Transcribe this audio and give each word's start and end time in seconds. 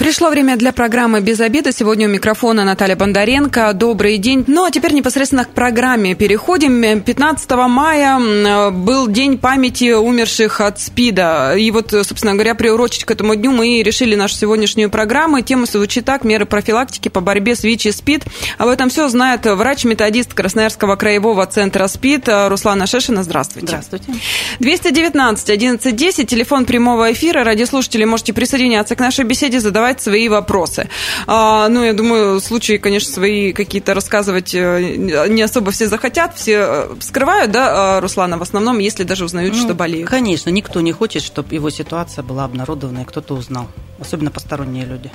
Пришло 0.00 0.30
время 0.30 0.56
для 0.56 0.72
программы 0.72 1.20
«Без 1.20 1.40
обеда». 1.40 1.72
Сегодня 1.72 2.08
у 2.08 2.10
микрофона 2.10 2.64
Наталья 2.64 2.96
Бондаренко. 2.96 3.74
Добрый 3.74 4.16
день. 4.16 4.44
Ну, 4.46 4.64
а 4.64 4.70
теперь 4.70 4.94
непосредственно 4.94 5.44
к 5.44 5.50
программе 5.50 6.14
переходим. 6.14 7.02
15 7.02 7.50
мая 7.68 8.70
был 8.70 9.08
День 9.08 9.36
памяти 9.36 9.92
умерших 9.92 10.62
от 10.62 10.80
СПИДа. 10.80 11.54
И 11.58 11.70
вот, 11.70 11.90
собственно 11.90 12.32
говоря, 12.32 12.54
приурочить 12.54 13.04
к 13.04 13.10
этому 13.10 13.34
дню 13.34 13.52
мы 13.52 13.82
решили 13.82 14.14
нашу 14.14 14.36
сегодняшнюю 14.36 14.88
программу. 14.88 15.42
Тема 15.42 15.66
звучит 15.66 16.06
так. 16.06 16.24
Меры 16.24 16.46
профилактики 16.46 17.10
по 17.10 17.20
борьбе 17.20 17.54
с 17.54 17.62
ВИЧ 17.62 17.86
и 17.86 17.92
СПИД. 17.92 18.24
Об 18.56 18.68
этом 18.68 18.88
все 18.88 19.06
знает 19.10 19.44
врач-методист 19.44 20.32
Красноярского 20.32 20.96
краевого 20.96 21.44
центра 21.44 21.86
СПИД 21.86 22.48
Руслана 22.48 22.86
Шешина. 22.86 23.22
Здравствуйте. 23.22 23.66
Здравствуйте. 23.66 24.14
219 24.60 25.50
1110, 25.50 26.26
телефон 26.26 26.64
прямого 26.64 27.12
эфира. 27.12 27.44
Радиослушатели 27.44 28.04
можете 28.04 28.32
присоединяться 28.32 28.96
к 28.96 29.00
нашей 29.00 29.26
беседе, 29.26 29.60
задавать 29.60 29.89
задавать 29.90 30.00
свои 30.00 30.28
вопросы. 30.28 30.88
А, 31.26 31.68
ну, 31.68 31.84
я 31.84 31.92
думаю, 31.92 32.40
случаи, 32.40 32.78
конечно, 32.78 33.12
свои 33.12 33.52
какие-то 33.52 33.94
рассказывать 33.94 34.54
э, 34.54 34.96
не 35.28 35.42
особо 35.42 35.70
все 35.70 35.86
захотят, 35.86 36.36
все 36.36 36.56
э, 36.58 36.88
скрывают, 37.00 37.50
да, 37.50 37.96
а, 37.96 38.00
Руслана, 38.00 38.38
в 38.38 38.42
основном, 38.42 38.78
если 38.78 39.04
даже 39.04 39.24
узнают, 39.24 39.54
ну, 39.54 39.62
что 39.62 39.74
болеют. 39.74 40.08
Конечно, 40.08 40.50
никто 40.50 40.80
не 40.80 40.92
хочет, 40.92 41.22
чтобы 41.22 41.54
его 41.54 41.70
ситуация 41.70 42.22
была 42.22 42.44
обнародована 42.44 43.00
и 43.00 43.04
кто-то 43.04 43.34
узнал 43.34 43.66
особенно 44.00 44.30
посторонние 44.30 44.84
люди. 44.84 45.10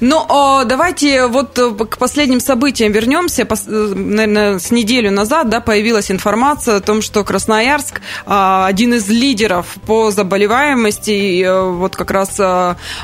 Ну, 0.00 0.24
а, 0.28 0.64
давайте 0.64 1.26
вот 1.26 1.58
э, 1.58 1.70
к 1.72 1.98
последним 1.98 2.40
событиям 2.40 2.92
вернемся. 2.92 3.46
Наверное, 3.66 4.58
с 4.58 4.70
неделю 4.70 5.10
назад 5.10 5.48
да, 5.48 5.60
появилась 5.60 6.10
информация 6.10 6.76
о 6.76 6.80
том, 6.80 7.02
что 7.02 7.24
Красноярск 7.24 8.00
один 8.26 8.94
из 8.94 9.08
лидеров 9.08 9.76
по 9.86 10.10
заболеваемости, 10.10 11.46
вот 11.76 11.96
как 11.96 12.10
раз 12.10 12.38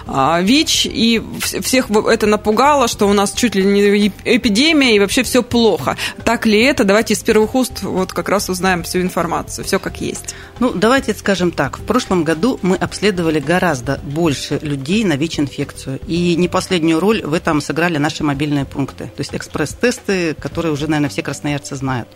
ВИЧ, 0.06 0.86
и 0.86 1.22
всех 1.60 1.90
это 1.90 2.26
напугало, 2.26 2.88
что 2.88 3.08
у 3.08 3.12
нас 3.12 3.32
чуть 3.32 3.54
ли 3.54 3.64
не 3.64 4.08
эпидемия 4.24 4.96
и 4.96 4.98
вообще 4.98 5.22
все 5.22 5.42
плохо. 5.42 5.96
Так 6.24 6.46
ли 6.46 6.60
это? 6.62 6.84
Давайте 6.84 7.14
из 7.14 7.22
первых 7.22 7.54
уст 7.54 7.82
вот 7.82 8.12
как 8.12 8.28
раз 8.28 8.48
узнаем 8.48 8.82
всю 8.82 9.00
информацию, 9.00 9.64
все 9.64 9.78
как 9.78 10.00
есть. 10.00 10.34
Ну, 10.60 10.72
давайте 10.72 11.14
скажем 11.14 11.50
так. 11.50 11.78
В 11.78 11.82
прошлом 11.82 12.24
году 12.24 12.58
мы 12.62 12.76
обследовали 12.76 13.40
гораздо 13.40 13.98
больше 14.02 14.58
людей 14.62 14.91
на 15.04 15.16
ВИЧ-инфекцию. 15.16 15.98
И 16.06 16.36
не 16.36 16.48
последнюю 16.48 17.00
роль 17.00 17.22
в 17.22 17.32
этом 17.32 17.60
сыграли 17.60 17.98
наши 17.98 18.22
мобильные 18.22 18.64
пункты. 18.64 19.04
То 19.04 19.20
есть 19.20 19.34
экспресс-тесты, 19.34 20.34
которые 20.34 20.72
уже, 20.72 20.86
наверное, 20.86 21.10
все 21.10 21.22
красноярцы 21.22 21.76
знают. 21.76 22.08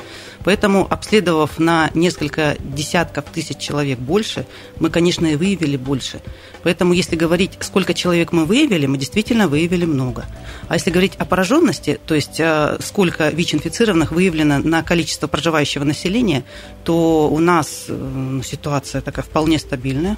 Поэтому, 0.45 0.87
обследовав 0.89 1.59
на 1.59 1.91
несколько 1.95 2.57
десятков 2.61 3.25
тысяч 3.33 3.59
человек 3.59 3.99
больше, 3.99 4.47
мы, 4.79 4.91
конечно, 4.91 5.27
и 5.27 5.37
выявили 5.37 5.77
больше. 5.77 6.21
Поэтому, 6.63 6.93
если 6.93 7.17
говорить, 7.17 7.53
сколько 7.61 7.95
человек 7.95 8.33
мы 8.33 8.45
выявили, 8.45 8.87
мы 8.87 8.99
действительно 8.99 9.49
выявили 9.49 9.87
много. 9.87 10.25
А 10.69 10.75
если 10.75 10.91
говорить 10.91 11.15
о 11.19 11.25
пораженности, 11.25 11.99
то 12.07 12.15
есть 12.15 12.39
э, 12.39 12.77
сколько 12.81 13.31
ВИЧ-инфицированных 13.31 14.13
выявлено 14.13 14.59
на 14.59 14.83
количество 14.83 15.27
проживающего 15.27 15.85
населения, 15.85 16.45
то 16.85 17.29
у 17.29 17.39
нас 17.39 17.87
э, 17.89 18.41
ситуация 18.45 19.01
такая 19.01 19.25
вполне 19.25 19.59
стабильная 19.59 20.17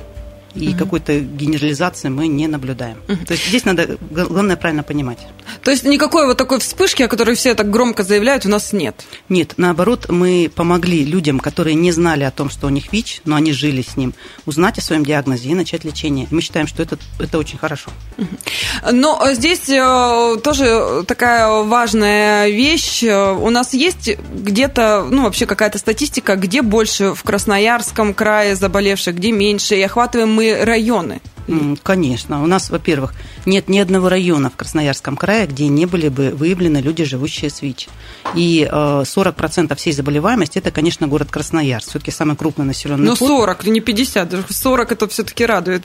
и 0.54 0.70
угу. 0.70 0.78
какой-то 0.78 1.20
генерализации 1.20 2.08
мы 2.08 2.26
не 2.28 2.46
наблюдаем. 2.46 2.98
Угу. 3.08 3.26
То 3.26 3.32
есть 3.32 3.48
здесь 3.48 3.64
надо, 3.64 3.98
главное, 4.10 4.56
правильно 4.56 4.82
понимать. 4.82 5.18
То 5.62 5.70
есть 5.70 5.84
никакой 5.84 6.26
вот 6.26 6.36
такой 6.36 6.58
вспышки, 6.58 7.02
о 7.02 7.08
которой 7.08 7.36
все 7.36 7.54
так 7.54 7.70
громко 7.70 8.02
заявляют, 8.02 8.46
у 8.46 8.48
нас 8.48 8.72
нет? 8.72 9.04
Нет, 9.28 9.54
наоборот, 9.56 10.06
мы 10.08 10.50
помогли 10.54 11.04
людям, 11.04 11.40
которые 11.40 11.74
не 11.74 11.92
знали 11.92 12.24
о 12.24 12.30
том, 12.30 12.50
что 12.50 12.66
у 12.66 12.70
них 12.70 12.92
ВИЧ, 12.92 13.22
но 13.24 13.36
они 13.36 13.52
жили 13.52 13.82
с 13.82 13.96
ним, 13.96 14.14
узнать 14.46 14.78
о 14.78 14.82
своем 14.82 15.04
диагнозе 15.04 15.50
и 15.50 15.54
начать 15.54 15.84
лечение. 15.84 16.26
Мы 16.30 16.40
считаем, 16.40 16.66
что 16.66 16.82
это, 16.82 16.98
это 17.18 17.38
очень 17.38 17.58
хорошо. 17.58 17.90
Но 18.90 19.20
здесь 19.32 19.68
э, 19.68 20.36
тоже 20.42 21.04
такая 21.06 21.62
важная 21.62 22.48
вещь. 22.48 23.02
У 23.02 23.50
нас 23.50 23.74
есть 23.74 24.10
где-то, 24.32 25.06
ну, 25.08 25.24
вообще 25.24 25.46
какая-то 25.46 25.78
статистика, 25.78 26.36
где 26.36 26.62
больше 26.62 27.14
в 27.14 27.22
Красноярском 27.22 28.14
крае 28.14 28.56
заболевших, 28.56 29.16
где 29.16 29.32
меньше, 29.32 29.76
и 29.76 29.82
охватываем 29.82 30.37
мы 30.38 30.64
районы? 30.64 31.20
Конечно. 31.82 32.42
У 32.42 32.46
нас, 32.46 32.70
во-первых, 32.70 33.14
нет 33.46 33.68
ни 33.68 33.78
одного 33.78 34.08
района 34.08 34.50
в 34.50 34.56
Красноярском 34.56 35.16
крае, 35.16 35.46
где 35.46 35.66
не 35.68 35.86
были 35.86 36.08
бы 36.08 36.30
выявлены 36.30 36.78
люди, 36.78 37.04
живущие 37.04 37.50
с 37.50 37.62
ВИЧ. 37.62 37.88
И 38.34 38.68
40% 38.70 39.72
э, 39.72 39.74
всей 39.74 39.92
заболеваемости– 39.92 40.58
это, 40.60 40.70
конечно, 40.70 41.08
город 41.08 41.28
Красноярск. 41.30 41.88
Все-таки 41.88 42.10
самый 42.10 42.36
крупный 42.36 42.66
населенный 42.66 43.06
Ну, 43.06 43.16
40, 43.16 43.66
не 43.66 43.80
50. 43.80 44.46
40– 44.48 44.92
это 44.92 45.08
все-таки 45.08 45.46
радует. 45.46 45.84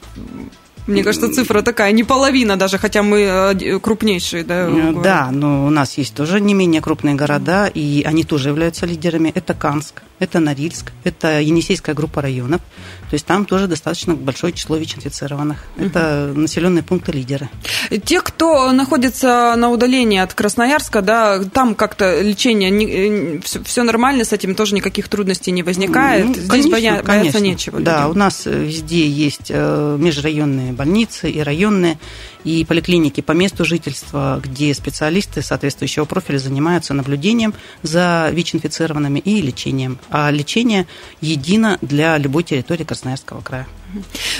Мне 0.85 1.03
кажется, 1.03 1.33
цифра 1.33 1.61
такая, 1.61 1.91
не 1.93 2.03
половина 2.03 2.57
даже, 2.57 2.77
хотя 2.77 3.03
мы 3.03 3.21
э, 3.21 3.79
крупнейшие. 3.79 4.43
Да, 4.43 4.67
э, 4.69 4.93
да 5.01 5.29
но 5.31 5.65
у 5.65 5.69
нас 5.69 5.97
есть 5.97 6.13
тоже 6.13 6.41
не 6.41 6.53
менее 6.53 6.81
крупные 6.81 7.15
города, 7.15 7.67
и 7.67 8.03
они 8.03 8.23
тоже 8.25 8.49
являются 8.49 8.85
лидерами. 8.85 9.31
Это 9.33 9.53
Канск, 9.53 10.01
это 10.23 10.39
Норильск, 10.39 10.91
это 11.03 11.39
Енисейская 11.39 11.93
группа 11.93 12.21
районов. 12.21 12.61
То 13.09 13.15
есть 13.15 13.25
там 13.25 13.45
тоже 13.45 13.67
достаточно 13.67 14.15
большое 14.15 14.53
число 14.53 14.75
ВИЧ-инфицированных. 14.77 15.65
Это 15.77 16.29
угу. 16.31 16.39
населенные 16.41 16.81
пункты 16.81 17.11
лидеры. 17.11 17.49
Те, 18.05 18.21
кто 18.21 18.71
находится 18.71 19.53
на 19.55 19.69
удалении 19.69 20.17
от 20.17 20.33
Красноярска, 20.33 21.01
да, 21.01 21.43
там 21.43 21.75
как-то 21.75 22.21
лечение, 22.21 22.71
не, 22.71 23.39
все, 23.41 23.59
э, 23.59 23.63
все 23.63 23.83
нормально, 23.83 24.25
с 24.25 24.33
этим 24.33 24.55
тоже 24.55 24.73
никаких 24.73 25.09
трудностей 25.09 25.51
не 25.51 25.61
возникает. 25.61 26.25
Ну, 26.25 26.33
Здесь 26.33 26.47
конечно, 26.47 26.71
боя, 26.71 27.03
бояться 27.03 27.39
нечего. 27.39 27.79
Да, 27.79 27.97
людям. 27.97 28.11
у 28.11 28.13
нас 28.15 28.45
везде 28.45 29.07
есть 29.07 29.47
э, 29.49 29.97
межрайонные 29.99 30.73
больницы 30.73 31.29
и 31.29 31.39
районные 31.39 31.99
и 32.43 32.65
поликлиники 32.65 33.21
по 33.21 33.31
месту 33.31 33.65
жительства, 33.65 34.41
где 34.43 34.73
специалисты 34.73 35.41
соответствующего 35.41 36.05
профиля 36.05 36.37
занимаются 36.37 36.93
наблюдением 36.93 37.53
за 37.81 38.29
ВИЧ-инфицированными 38.31 39.19
и 39.19 39.41
лечением. 39.41 39.99
А 40.09 40.29
лечение 40.31 40.87
едино 41.21 41.77
для 41.81 42.17
любой 42.17 42.43
территории 42.43 42.83
Красноярского 42.83 43.41
края. 43.41 43.67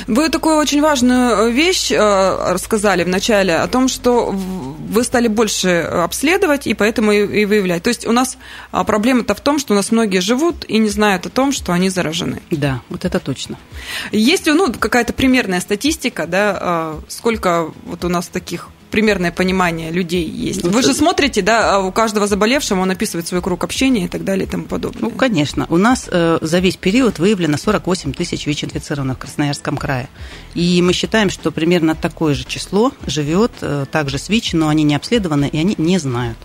Вы 0.08 0.30
такую 0.30 0.58
очень 0.58 0.82
важную 0.82 1.52
вещь 1.52 1.92
э, 1.92 2.52
рассказали 2.52 3.04
вначале 3.04 3.56
о 3.56 3.68
том, 3.68 3.88
что 3.88 4.32
вы 4.32 5.04
стали 5.04 5.28
больше 5.28 5.82
обследовать 5.82 6.68
и 6.68 6.74
поэтому 6.74 7.12
и 7.12 7.46
выявлять. 7.46 7.84
То 7.84 7.90
есть 7.90 8.06
у 8.06 8.12
нас 8.12 8.38
а, 8.72 8.84
проблема-то 8.84 9.36
в 9.36 9.42
том, 9.42 9.60
что 9.60 9.74
у 9.74 9.76
нас 9.76 9.92
многие 9.92 10.20
живут 10.20 10.66
и 10.68 10.78
не 10.78 10.90
знают 10.90 11.26
о 11.26 11.30
том, 11.30 11.52
что 11.52 11.74
они 11.74 11.90
заражены. 11.90 12.42
Да, 12.52 12.82
вот 12.90 13.06
это 13.06 13.20
точно. 13.20 13.58
Есть 14.12 14.46
ну, 14.48 14.72
какая-то 14.72 15.14
примерная 15.14 15.62
статистика, 15.62 16.28
да, 16.28 16.58
а, 16.60 17.02
сколько 17.08 17.72
вот 17.86 18.04
у 18.06 18.10
нас 18.10 18.28
таких 18.28 18.70
примерное 18.94 19.32
понимание 19.32 19.90
людей 19.90 20.24
есть. 20.24 20.62
Вы 20.62 20.84
же 20.84 20.94
смотрите, 20.94 21.42
да, 21.42 21.78
а 21.78 21.80
у 21.80 21.92
каждого 21.92 22.28
заболевшего 22.28 22.80
он 22.80 22.92
описывает 22.92 23.28
свой 23.28 23.42
круг 23.42 23.64
общения 23.64 24.06
и 24.06 24.08
так 24.08 24.24
далее 24.24 24.46
и 24.46 24.48
тому 24.48 24.66
подобное. 24.66 25.02
Ну, 25.02 25.10
конечно. 25.10 25.66
У 25.70 25.78
нас 25.78 26.08
э, 26.12 26.38
за 26.42 26.60
весь 26.60 26.78
период 26.78 27.18
выявлено 27.18 27.58
48 27.58 28.14
тысяч 28.14 28.46
ВИЧ-инфицированных 28.46 29.18
в 29.18 29.22
Красноярском 29.22 29.78
крае. 29.78 30.10
И 30.54 30.80
мы 30.84 30.94
считаем, 30.94 31.32
что 31.32 31.50
примерно 31.52 31.96
такое 31.96 32.36
же 32.36 32.44
число 32.44 32.92
живет 33.08 33.52
э, 33.62 33.88
также 33.92 34.20
с 34.20 34.30
ВИЧ, 34.30 34.54
но 34.54 34.70
они 34.70 34.84
не 34.84 34.94
обследованы 34.94 35.50
и 35.52 35.58
они 35.58 35.74
не 35.80 35.98
знают. 35.98 36.38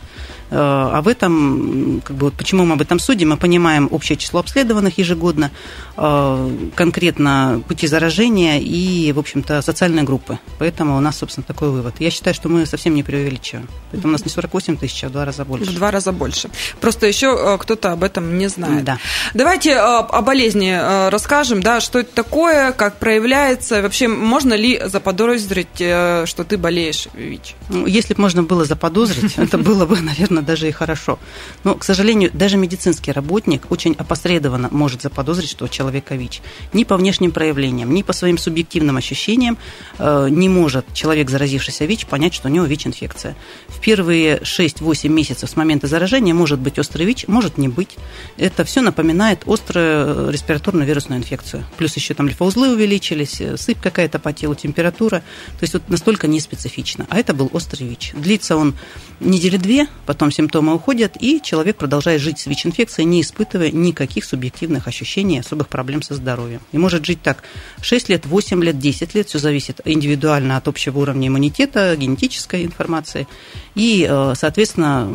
Э, 0.51 1.01
в 1.03 1.09
этом, 1.09 2.01
как 2.05 2.17
бы, 2.17 2.27
вот 2.27 2.35
почему 2.35 2.65
мы 2.65 2.75
об 2.75 2.81
этом 2.81 2.99
судим, 2.99 3.31
мы 3.31 3.37
понимаем 3.37 3.89
общее 3.91 4.17
число 4.17 4.41
обследованных 4.41 4.99
ежегодно, 4.99 5.51
э, 5.97 6.71
конкретно 6.75 7.63
пути 7.69 7.87
заражения 7.87 8.59
и, 8.59 9.13
в 9.13 9.19
общем-то, 9.19 9.63
социальные 9.63 10.05
группы. 10.05 10.39
Поэтому 10.59 10.97
у 10.97 11.01
нас, 11.01 11.19
собственно, 11.19 11.45
такой 11.45 11.71
вывод. 11.71 11.95
Я 11.99 12.11
считаю, 12.11 12.35
что 12.35 12.49
мы 12.49 12.67
совсем 12.67 12.95
не 12.95 13.03
преувеличиваем. 13.03 13.69
Поэтому 13.91 14.11
у 14.11 14.13
нас 14.13 14.25
не 14.25 14.31
48 14.31 14.77
тысяч, 14.77 15.05
а 15.05 15.09
в 15.09 15.13
два 15.13 15.25
раза 15.25 15.45
больше. 15.45 15.71
В 15.71 15.75
два 15.75 15.91
раза 15.91 16.13
больше. 16.13 16.51
Просто 16.81 17.07
еще 17.07 17.37
э, 17.39 17.59
кто-то 17.59 17.93
об 17.93 18.03
этом 18.03 18.39
не 18.39 18.49
знает. 18.49 18.85
Да. 18.85 18.99
Давайте 19.35 19.77
о 19.77 20.23
болезни 20.23 21.09
расскажем, 21.11 21.63
да, 21.63 21.81
что 21.81 22.01
это 22.01 22.15
такое, 22.15 22.73
как 22.73 22.99
проявляется, 22.99 23.83
вообще 23.83 24.09
можно 24.09 24.55
ли 24.55 24.81
заподозрить, 24.85 25.77
что 25.77 26.45
ты 26.47 26.57
болеешь 26.57 27.09
ВИЧ? 27.15 27.55
Ну, 27.69 27.87
если 27.87 28.15
бы 28.15 28.23
можно 28.23 28.43
было 28.43 28.65
заподозрить, 28.65 29.37
это 29.37 29.59
было 29.59 29.87
бы, 29.87 30.01
наверное, 30.01 30.38
наверное, 30.39 30.47
даже 30.47 30.69
и 30.69 30.73
хорошо. 30.73 31.19
Но, 31.65 31.75
к 31.75 31.85
сожалению, 31.85 32.31
даже 32.33 32.57
медицинский 32.57 33.13
работник 33.13 33.71
очень 33.71 33.95
опосредованно 33.99 34.69
может 34.71 35.03
заподозрить, 35.03 35.51
что 35.51 35.65
у 35.65 35.69
человека 35.69 36.15
ВИЧ. 36.15 36.41
Ни 36.73 36.85
по 36.85 36.97
внешним 36.97 37.33
проявлениям, 37.33 37.93
ни 37.95 38.03
по 38.03 38.13
своим 38.13 38.39
субъективным 38.39 38.97
ощущениям 38.97 39.59
э, 39.99 40.29
не 40.31 40.49
может 40.49 40.85
человек, 40.95 41.31
заразившийся 41.31 41.87
ВИЧ, 41.87 42.07
понять, 42.07 42.35
что 42.35 42.49
у 42.49 42.51
него 42.51 42.67
ВИЧ-инфекция. 42.67 43.35
В 43.69 43.81
первые 43.81 44.39
6-8 44.39 45.09
месяцев 45.09 45.51
с 45.51 45.57
момента 45.57 45.87
заражения 45.87 46.35
может 46.35 46.59
быть 46.59 46.79
острый 46.79 47.07
ВИЧ, 47.07 47.29
может 47.29 47.59
не 47.59 47.69
быть. 47.69 47.97
Это 48.37 48.65
все 48.65 48.81
напоминает 48.81 49.43
острую 49.47 50.31
респираторную 50.31 50.87
вирусную 50.87 51.21
инфекцию. 51.21 51.65
Плюс 51.77 51.97
еще 51.97 52.15
там 52.15 52.29
лимфоузлы 52.29 52.73
увеличились, 52.73 53.41
э, 53.41 53.57
сыпь 53.57 53.81
какая-то 53.81 54.19
по 54.19 54.33
телу, 54.33 54.55
температура. 54.55 55.23
То 55.59 55.63
есть 55.63 55.75
вот 55.75 55.89
настолько 55.89 56.27
неспецифично. 56.27 57.07
А 57.11 57.19
это 57.19 57.35
был 57.35 57.51
острый 57.53 57.89
ВИЧ. 57.89 58.13
Длится 58.15 58.57
он 58.57 58.75
недели 59.21 59.57
две, 59.57 59.87
потом 60.07 60.28
симптомы 60.31 60.75
уходят, 60.75 61.17
и 61.21 61.41
человек 61.43 61.77
продолжает 61.77 62.21
жить 62.21 62.39
с 62.39 62.47
ВИЧ-инфекцией, 62.47 63.07
не 63.07 63.21
испытывая 63.23 63.71
никаких 63.71 64.25
субъективных 64.25 64.89
ощущений, 64.89 65.41
особых 65.41 65.69
проблем 65.69 66.03
со 66.03 66.15
здоровьем. 66.15 66.61
И 66.73 66.79
может 66.79 67.05
жить 67.05 67.23
так 67.23 67.43
6 67.81 68.09
лет, 68.09 68.27
8 68.27 68.63
лет, 68.63 68.79
10 68.79 69.15
лет, 69.15 69.29
все 69.29 69.39
зависит 69.39 69.81
индивидуально 69.85 70.57
от 70.57 70.69
общего 70.69 70.99
уровня 70.99 71.29
иммунитета, 71.29 71.97
генетической 71.97 72.65
информации, 72.65 73.27
и, 73.75 74.07
э, 74.09 74.35
соответственно, 74.37 75.09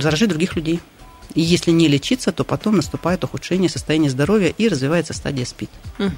заражить 0.00 0.28
других 0.28 0.56
людей. 0.56 0.80
И 1.34 1.40
если 1.40 1.70
не 1.70 1.88
лечиться, 1.88 2.32
то 2.32 2.44
потом 2.44 2.76
наступает 2.76 3.24
ухудшение 3.24 3.68
состояния 3.68 4.10
здоровья 4.10 4.52
и 4.56 4.68
развивается 4.68 5.12
стадия 5.12 5.44
СПИД. 5.44 5.70
Угу. 5.98 6.10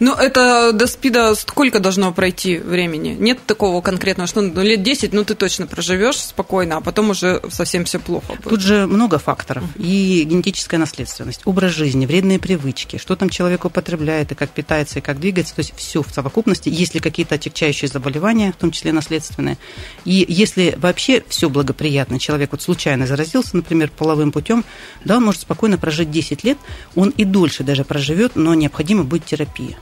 Ну, 0.00 0.14
это 0.14 0.72
до 0.72 0.86
СПИДа 0.86 1.34
сколько 1.34 1.80
должно 1.80 2.12
пройти 2.12 2.58
времени? 2.58 3.16
Нет 3.18 3.38
такого 3.46 3.80
конкретного, 3.80 4.26
что 4.26 4.40
ну, 4.40 4.62
лет 4.62 4.82
10, 4.82 5.12
ну, 5.12 5.24
ты 5.24 5.34
точно 5.34 5.66
проживешь 5.66 6.16
спокойно, 6.16 6.78
а 6.78 6.80
потом 6.80 7.10
уже 7.10 7.40
совсем 7.50 7.84
все 7.84 7.98
плохо 7.98 8.34
будет. 8.34 8.48
Тут 8.48 8.60
же 8.60 8.86
много 8.86 9.18
факторов. 9.18 9.64
Угу. 9.64 9.84
И 9.84 10.24
генетическая 10.24 10.78
наследственность, 10.78 11.42
образ 11.44 11.72
жизни, 11.72 12.06
вредные 12.06 12.38
привычки, 12.38 12.98
что 12.98 13.16
там 13.16 13.28
человек 13.28 13.64
употребляет, 13.64 14.32
и 14.32 14.34
как 14.34 14.50
питается, 14.50 14.98
и 14.98 15.02
как 15.02 15.20
двигается. 15.20 15.54
То 15.54 15.60
есть 15.60 15.74
все 15.76 16.02
в 16.02 16.10
совокупности. 16.12 16.68
Если 16.68 16.98
какие-то 16.98 17.36
отягчающие 17.36 17.88
заболевания, 17.88 18.52
в 18.52 18.56
том 18.56 18.70
числе 18.70 18.92
наследственные. 18.92 19.58
И 20.04 20.24
если 20.28 20.74
вообще 20.78 21.22
все 21.28 21.48
благоприятно, 21.48 22.18
человек 22.18 22.52
вот 22.52 22.62
случайно 22.62 23.06
заразился, 23.06 23.56
например, 23.56 23.90
половым 23.96 24.32
путем, 24.32 24.57
путем, 24.58 24.64
да, 25.04 25.16
он 25.16 25.24
может 25.24 25.42
спокойно 25.42 25.78
прожить 25.78 26.10
10 26.10 26.44
лет, 26.44 26.58
он 26.94 27.10
и 27.10 27.24
дольше 27.24 27.64
даже 27.64 27.84
проживет, 27.84 28.32
но 28.36 28.54
необходимо 28.54 29.04
будет 29.04 29.24
терапия. 29.24 29.76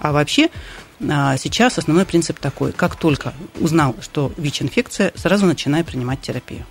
А 0.00 0.12
вообще 0.12 0.48
а, 1.08 1.36
сейчас 1.36 1.78
основной 1.78 2.04
принцип 2.04 2.38
такой, 2.38 2.72
как 2.72 2.96
только 2.96 3.32
узнал, 3.58 3.94
что 4.00 4.32
ВИЧ-инфекция, 4.36 5.12
сразу 5.14 5.46
начинай 5.46 5.84
принимать 5.84 6.20
терапию. 6.20 6.64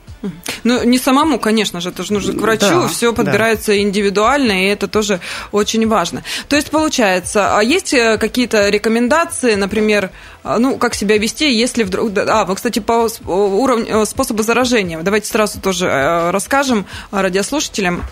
Ну, 0.66 0.84
не 0.84 0.98
самому, 0.98 1.40
конечно 1.40 1.80
же, 1.80 1.90
это 1.90 2.04
же 2.04 2.12
нужно 2.12 2.34
к 2.34 2.42
врачу, 2.42 2.82
да, 2.82 2.88
все 2.90 3.14
подбирается 3.14 3.72
да. 3.72 3.80
индивидуально, 3.80 4.66
и 4.66 4.68
это 4.68 4.90
тоже 4.90 5.22
очень 5.54 5.88
важно. 5.88 6.24
То 6.50 6.58
есть, 6.58 6.72
получается, 6.72 7.58
а 7.58 7.64
есть 7.64 7.94
э, 7.94 8.18
какие-то 8.18 8.68
рекомендации, 8.68 9.56
например, 9.56 10.12
ну, 10.44 10.78
как 10.78 10.96
себя 10.96 11.18
вести, 11.18 11.52
если 11.52 11.84
вдруг... 11.84 12.18
А, 12.18 12.46
вы, 12.46 12.56
кстати, 12.56 12.80
по 12.80 13.10
уровню, 13.26 14.04
э, 14.04 14.06
способу 14.06 14.44
заражения, 14.44 15.02
давайте 15.02 15.28
сразу 15.28 15.60
тоже 15.60 15.88
э, 15.88 16.32
расскажем 16.32 16.86
радиослушателям 17.12 18.04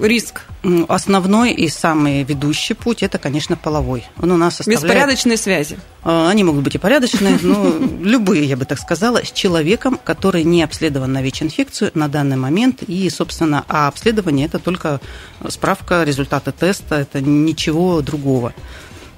риск 0.00 0.42
Основной 0.88 1.52
и 1.52 1.68
самый 1.68 2.24
ведущий 2.24 2.74
путь– 2.74 3.02
это, 3.04 3.18
конечно, 3.18 3.56
половой. 3.56 4.04
Он 4.20 4.32
у 4.32 4.36
нас 4.36 4.56
составляет... 4.56 4.82
Беспорядочные 4.82 5.36
связи. 5.36 5.78
А, 6.02 6.28
они 6.28 6.42
могут 6.42 6.64
быть 6.64 6.74
и 6.74 6.78
порядочные, 6.78 7.38
но 7.42 7.72
любые, 8.00 8.44
я 8.44 8.56
бы 8.56 8.64
так 8.64 8.80
сказала, 8.80 9.24
с 9.24 9.30
человеком, 9.30 10.00
который 10.02 10.42
не 10.42 10.64
обследован 10.64 11.12
на 11.12 11.22
ВИЧ-инфекцию 11.22 11.92
на 11.94 12.08
данный 12.08 12.36
момент. 12.36 12.82
И, 12.82 13.08
собственно, 13.08 13.64
а 13.68 13.86
обследование– 13.86 14.46
это 14.48 14.58
только 14.58 15.00
справка, 15.48 16.02
результаты 16.02 16.50
теста, 16.50 16.96
это 16.96 17.20
ничего 17.20 18.00
другого. 18.00 18.52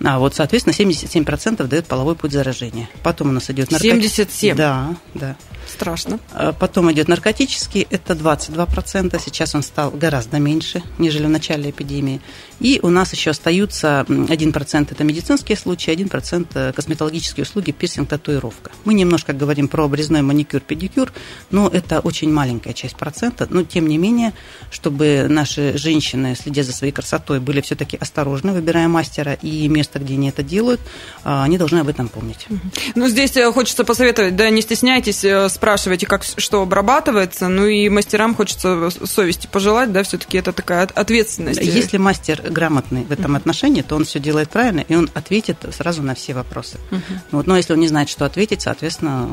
А 0.03 0.19
вот, 0.19 0.35
соответственно, 0.35 0.73
77% 0.73 1.67
дает 1.67 1.87
половой 1.87 2.15
путь 2.15 2.33
заражения. 2.33 2.89
Потом 3.03 3.29
у 3.29 3.33
нас 3.33 3.51
идет 3.51 3.71
наркотический. 3.71 4.25
77? 4.25 4.57
Да, 4.57 4.97
да. 5.15 5.37
Страшно. 5.69 6.19
А 6.33 6.53
потом 6.53 6.91
идет 6.91 7.09
наркотический, 7.09 7.87
это 7.91 8.15
22%, 8.15 9.21
сейчас 9.25 9.55
он 9.55 9.63
стал 9.63 9.91
гораздо 9.91 10.39
меньше, 10.39 10.83
нежели 10.99 11.27
в 11.27 11.31
начале 11.31 11.71
эпидемии. 11.71 12.21
И 12.61 12.79
у 12.83 12.89
нас 12.89 13.13
еще 13.13 13.31
остаются 13.31 14.05
1% 14.09 14.89
это 14.91 15.05
медицинские 15.05 15.57
случаи, 15.57 15.95
1% 15.95 16.47
э, 16.55 16.73
косметологические 16.73 17.43
услуги, 17.45 17.73
пирсинг, 17.73 18.09
татуировка. 18.09 18.71
Мы 18.85 18.95
немножко 18.95 19.33
говорим 19.33 19.67
про 19.67 19.85
обрезной 19.85 20.23
маникюр, 20.23 20.61
педикюр, 20.61 21.13
но 21.51 21.69
это 21.69 22.01
очень 22.01 22.33
маленькая 22.33 22.75
часть 22.75 22.97
процента, 22.97 23.47
но 23.51 23.63
тем 23.63 23.89
не 23.89 23.99
менее, 23.99 24.35
чтобы 24.71 25.27
наши 25.29 25.77
женщины, 25.79 26.37
следя 26.41 26.63
за 26.63 26.73
своей 26.73 26.93
красотой, 26.93 27.41
были 27.41 27.61
все-таки 27.63 27.97
осторожны, 27.97 28.53
выбирая 28.53 28.89
мастера 28.89 29.35
и 29.35 29.67
место, 29.69 29.99
где 29.99 30.15
они 30.15 30.29
это 30.29 30.43
делают, 30.43 30.81
а, 31.25 31.45
они 31.45 31.57
должны 31.57 31.79
об 31.79 31.89
этом 31.89 32.09
помнить. 32.09 32.47
Ну, 32.95 33.09
здесь 33.09 33.37
э, 33.37 33.51
хочется 33.53 33.85
посоветовать, 33.85 34.37
да, 34.37 34.51
не 34.51 34.61
стесняйтесь 34.61 35.25
э, 35.25 35.49
спрашиваете, 35.49 36.07
как 36.07 36.25
что 36.25 36.63
обрабатывается, 36.63 37.49
ну 37.49 37.67
и 37.67 37.89
мастерам 37.89 38.35
хочется 38.35 38.91
совести 39.05 39.49
пожелать, 39.51 39.93
да, 39.93 40.03
все-таки 40.03 40.37
это 40.37 40.53
такая 40.53 40.85
ответственность. 40.85 41.61
Если 41.61 41.97
мастер 41.97 42.50
грамотный 42.51 43.05
в 43.05 43.13
этом 43.13 43.37
отношении, 43.37 43.83
то 43.83 43.97
он 43.97 44.05
все 44.05 44.21
делает 44.21 44.51
правильно, 44.51 44.81
и 44.81 44.95
он 44.95 45.11
ответит 45.15 45.57
сразу 45.73 46.03
на 46.03 46.15
все 46.15 46.35
вопросы. 46.35 46.79
Uh-huh. 46.91 47.01
Вот, 47.33 47.47
но 47.47 47.57
если 47.57 47.73
он 47.73 47.81
не 47.81 47.89
знает, 47.89 48.09
что 48.09 48.25
ответить, 48.25 48.63
соответственно, 48.63 49.29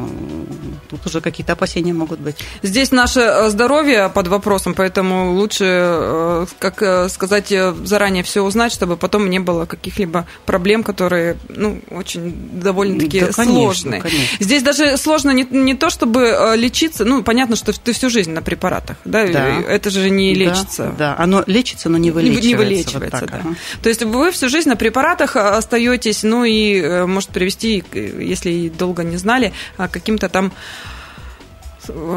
тут 0.90 1.06
уже 1.06 1.22
какие-то 1.22 1.54
опасения 1.54 1.94
могут 1.94 2.20
быть. 2.20 2.38
Здесь 2.64 2.92
наше 2.92 3.20
э, 3.20 3.50
здоровье 3.50 4.10
под 4.10 4.28
вопросом, 4.28 4.74
поэтому 4.74 5.34
лучше, 5.34 5.66
э, 5.66 6.46
как 6.60 6.82
э, 6.82 7.10
сказать, 7.10 7.54
заранее 7.84 8.24
все 8.24 8.42
узнать, 8.42 8.72
чтобы 8.72 8.98
потом 8.98 9.30
не 9.30 9.40
было 9.40 9.66
каких-либо 9.66 10.26
проблем, 10.46 10.84
которые, 10.84 11.38
ну, 11.50 11.82
очень 11.90 12.50
довольно-таки 12.54 13.20
да, 13.20 13.32
конечно, 13.32 13.44
сложные. 13.44 14.02
Конечно. 14.02 14.38
Здесь 14.40 14.64
даже 14.64 14.98
сложно 14.98 15.32
не, 15.32 15.44
не 15.44 15.76
то, 15.76 15.90
что 15.90 16.08
чтобы 16.08 16.56
лечиться, 16.56 17.06
ну, 17.06 17.24
понятно, 17.24 17.56
что 17.56 17.74
ты 17.74 17.92
всю 17.92 18.10
жизнь 18.10 18.32
на 18.32 18.42
препаратах, 18.42 18.98
да, 19.04 19.28
да. 19.28 19.60
это 19.62 19.90
же 19.90 20.10
не 20.10 20.34
лечится. 20.34 20.94
Да, 20.98 21.16
да, 21.16 21.16
оно 21.18 21.44
лечится, 21.48 21.90
но 21.90 21.98
не 21.98 22.12
вылечивается. 22.12 22.48
Не 22.48 22.56
вылечивается, 22.56 23.07
вот 23.12 23.30
да. 23.30 23.38
Ага. 23.38 23.56
То 23.82 23.90
есть 23.90 24.04
вы 24.04 24.32
всю 24.32 24.50
жизнь 24.50 24.70
на 24.70 24.76
препаратах 24.76 25.36
э, 25.36 25.40
остаетесь, 25.40 26.24
ну, 26.24 26.44
и 26.44 26.80
э, 26.82 27.06
может 27.06 27.30
привести, 27.30 27.84
если 27.94 28.70
долго 28.70 29.04
не 29.04 29.18
знали, 29.18 29.54
каким-то 29.78 30.30
там 30.30 30.52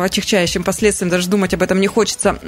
отягчающим 0.02 0.64
последствиям, 0.64 1.10
даже 1.10 1.28
думать 1.28 1.54
об 1.54 1.62
этом 1.62 1.81
не 1.81 1.87
хочется. 1.87 2.38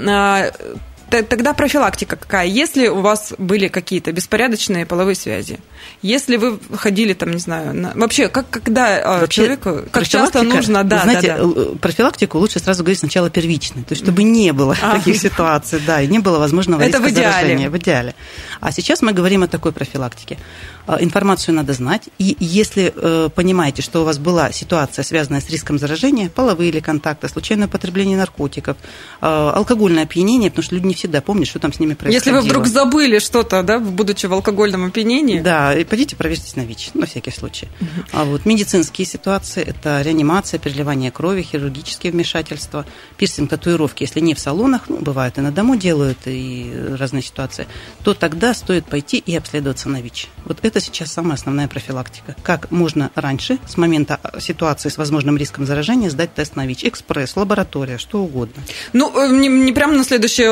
Тогда 1.23 1.53
профилактика 1.53 2.17
какая? 2.17 2.47
Если 2.47 2.89
у 2.89 3.01
вас 3.01 3.35
были 3.39 3.69
какие-то 3.69 4.13
беспорядочные 4.13 4.87
половые 4.87 5.15
связи, 5.15 5.59
если 6.01 6.37
вы 6.37 6.59
ходили 6.77 7.13
там, 7.13 7.31
не 7.31 7.39
знаю, 7.39 7.75
на... 7.75 7.93
вообще, 7.95 8.29
как 8.29 8.49
когда 8.51 8.99
а, 8.99 9.21
вообще, 9.21 9.43
человеку, 9.43 9.83
как 9.91 10.09
часто 10.09 10.43
нужно, 10.43 10.85
да, 10.85 11.03
знаете, 11.03 11.37
да, 11.37 11.45
да. 11.45 11.79
профилактику 11.81 12.39
лучше 12.39 12.59
сразу 12.59 12.83
говорить 12.83 13.01
сначала 13.01 13.31
первичной, 13.31 13.83
то 13.83 13.93
есть 13.93 14.03
чтобы 14.03 14.23
не 14.23 14.53
было 14.53 14.77
а. 14.81 14.97
таких 14.97 15.17
ситуаций, 15.17 15.81
да, 15.87 16.01
и 16.01 16.07
не 16.07 16.19
было 16.19 16.39
возможного 16.39 16.81
Это 16.81 16.99
в 16.99 17.09
идеале. 17.09 17.33
заражения. 17.33 17.71
В 17.71 17.77
идеале. 17.79 18.15
А 18.61 18.73
сейчас 18.73 19.03
мы 19.03 19.13
говорим 19.13 19.43
о 19.43 19.49
такой 19.49 19.73
профилактике. 19.73 20.39
А, 20.87 20.97
информацию 21.01 21.55
надо 21.55 21.73
знать, 21.75 22.09
и 22.19 22.37
если 22.41 22.93
э, 22.95 23.29
понимаете, 23.35 23.83
что 23.83 24.03
у 24.03 24.05
вас 24.05 24.19
была 24.19 24.51
ситуация, 24.51 25.05
связанная 25.05 25.41
с 25.41 25.49
риском 25.49 25.79
заражения, 25.79 26.29
половые 26.29 26.71
или 26.71 26.81
контакты, 26.81 27.29
случайное 27.29 27.69
употребление 27.69 28.17
наркотиков, 28.17 28.77
э, 29.21 29.27
алкогольное 29.27 30.05
опьянение, 30.05 30.51
потому 30.51 30.65
что 30.65 30.75
люди 30.75 30.87
не 30.87 30.95
всегда 31.03 31.21
помнят, 31.21 31.49
что 31.49 31.59
там 31.59 31.73
с 31.73 31.81
ними 31.81 31.95
происходило. 31.95 32.19
Если 32.19 32.31
вы 32.31 32.41
вдруг 32.49 32.67
забыли 32.69 33.19
что-то, 33.19 33.65
да, 33.65 33.81
будучи 33.81 34.27
в 34.27 34.33
алкогольном 34.33 34.85
опьянении. 34.85 35.41
Да, 35.41 35.75
и 35.75 35.83
пойдите 35.83 36.15
проверьтесь 36.15 36.55
на 36.55 36.61
ВИЧ, 36.61 36.91
на 36.95 37.07
всякий 37.07 37.33
случай. 37.33 37.69
Угу. 37.81 37.89
А 38.13 38.25
вот 38.25 38.47
медицинские 38.47 39.05
ситуации– 39.05 39.63
это 39.67 40.01
реанимация, 40.03 40.61
переливание 40.61 41.11
крови, 41.11 41.43
хирургические 41.43 42.13
вмешательства, 42.13 42.87
пирсинг, 43.17 43.51
татуировки, 43.51 44.05
если 44.05 44.21
не 44.21 44.35
в 44.35 44.39
салонах, 44.39 44.83
ну, 44.89 44.99
бывает 44.99 45.39
и 45.39 45.41
на 45.41 45.51
дому 45.51 45.75
делают, 45.75 46.19
и 46.27 46.73
разные 46.97 47.23
ситуации, 47.23 47.67
то 48.05 48.15
тогда 48.15 48.55
стоит 48.55 48.87
пойти 48.87 49.19
и 49.19 49.35
обследоваться 49.35 49.89
на 49.89 50.01
ВИЧ. 50.01 50.29
Вот 50.45 50.59
это 50.63 50.79
сейчас 50.81 51.13
самая 51.13 51.35
основная 51.35 51.67
профилактика. 51.67 52.37
Как 52.45 52.71
можно 52.71 53.11
раньше, 53.17 53.59
с 53.67 53.77
момента 53.77 54.21
ситуации 54.39 54.89
с 54.89 54.99
возможным 54.99 55.37
риском 55.37 55.67
заражения, 55.67 56.11
сдать 56.11 56.33
тест 56.35 56.55
на 56.55 56.65
ВИЧ. 56.65 56.85
Экспресс, 56.85 57.35
лаборатория, 57.35 57.99
что 57.99 58.23
угодно. 58.23 58.63
Ну, 58.93 59.13
э, 59.17 59.33
не, 59.33 59.49
не 59.49 59.73
прямо 59.73 59.95
на 59.95 60.05
следующий 60.05 60.45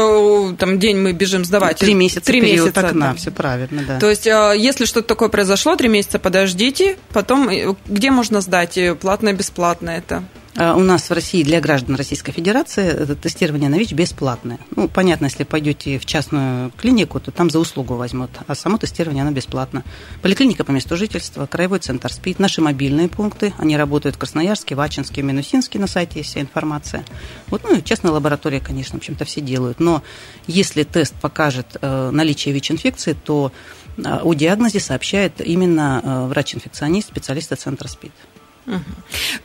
э, 0.48 0.56
там, 0.56 0.78
день 0.78 0.96
мы 0.96 1.12
бежим 1.12 1.44
сдавать. 1.44 1.78
Три 1.78 1.94
месяца 1.94 2.26
Три 2.26 2.40
месяца 2.40 2.80
окна, 2.80 3.08
да. 3.08 3.14
все 3.14 3.30
правильно, 3.30 3.82
да. 3.86 3.98
То 3.98 4.08
есть, 4.08 4.26
э, 4.26 4.54
если 4.56 4.84
что-то 4.84 5.08
такое 5.08 5.28
произошло, 5.28 5.76
три 5.76 5.88
месяца 5.88 6.18
подождите, 6.18 6.96
потом 7.12 7.76
где 7.86 8.10
можно 8.10 8.40
сдать? 8.40 8.78
Платное, 9.00 9.32
бесплатное 9.32 9.98
это? 9.98 10.22
А, 10.56 10.74
у 10.74 10.80
нас 10.80 11.08
в 11.08 11.12
России 11.12 11.44
для 11.44 11.60
граждан 11.60 11.94
Российской 11.94 12.32
Федерации 12.32 13.04
тестирование 13.14 13.68
на 13.68 13.76
ВИЧ 13.76 13.92
бесплатное. 13.92 14.58
Ну, 14.74 14.88
понятно, 14.88 15.26
если 15.26 15.44
пойдете 15.44 15.98
в 15.98 16.06
частную 16.06 16.70
клинику, 16.72 17.20
то 17.20 17.30
там 17.30 17.50
за 17.50 17.60
услугу 17.60 17.94
возьмут, 17.94 18.30
а 18.46 18.54
само 18.54 18.76
тестирование 18.76 19.22
оно 19.22 19.30
бесплатно. 19.30 19.84
Поликлиника 20.22 20.64
по 20.64 20.72
месту 20.72 20.96
жительства, 20.96 21.46
краевой 21.46 21.78
центр 21.78 22.12
СПИД, 22.12 22.40
наши 22.40 22.60
мобильные 22.60 23.08
пункты, 23.08 23.54
они 23.58 23.76
работают 23.76 24.16
в 24.16 24.18
Красноярске, 24.18 24.74
в 24.74 24.80
Ачинске, 24.80 25.22
в 25.22 25.24
Минусинске, 25.24 25.78
на 25.78 25.86
сайте 25.86 26.18
есть 26.18 26.30
вся 26.30 26.40
информация. 26.40 27.04
Вот, 27.48 27.62
ну 27.62 27.76
и 27.76 27.82
частная 27.82 28.12
лаборатория, 28.12 28.60
конечно, 28.60 28.98
в 28.98 29.02
общем-то 29.02 29.24
все 29.24 29.40
делают. 29.40 29.78
Но 29.78 30.02
если 30.46 30.82
тест 30.82 31.14
покажет 31.14 31.76
э, 31.80 32.10
наличие 32.10 32.52
ВИЧ-инфекции, 32.54 33.12
то 33.12 33.52
э, 33.96 34.02
о 34.02 34.34
диагнозе 34.34 34.80
сообщает 34.80 35.40
именно 35.40 36.00
э, 36.02 36.26
врач-инфекционист, 36.26 37.08
специалист 37.08 37.56
центра 37.56 37.86
СПИД. 37.86 38.12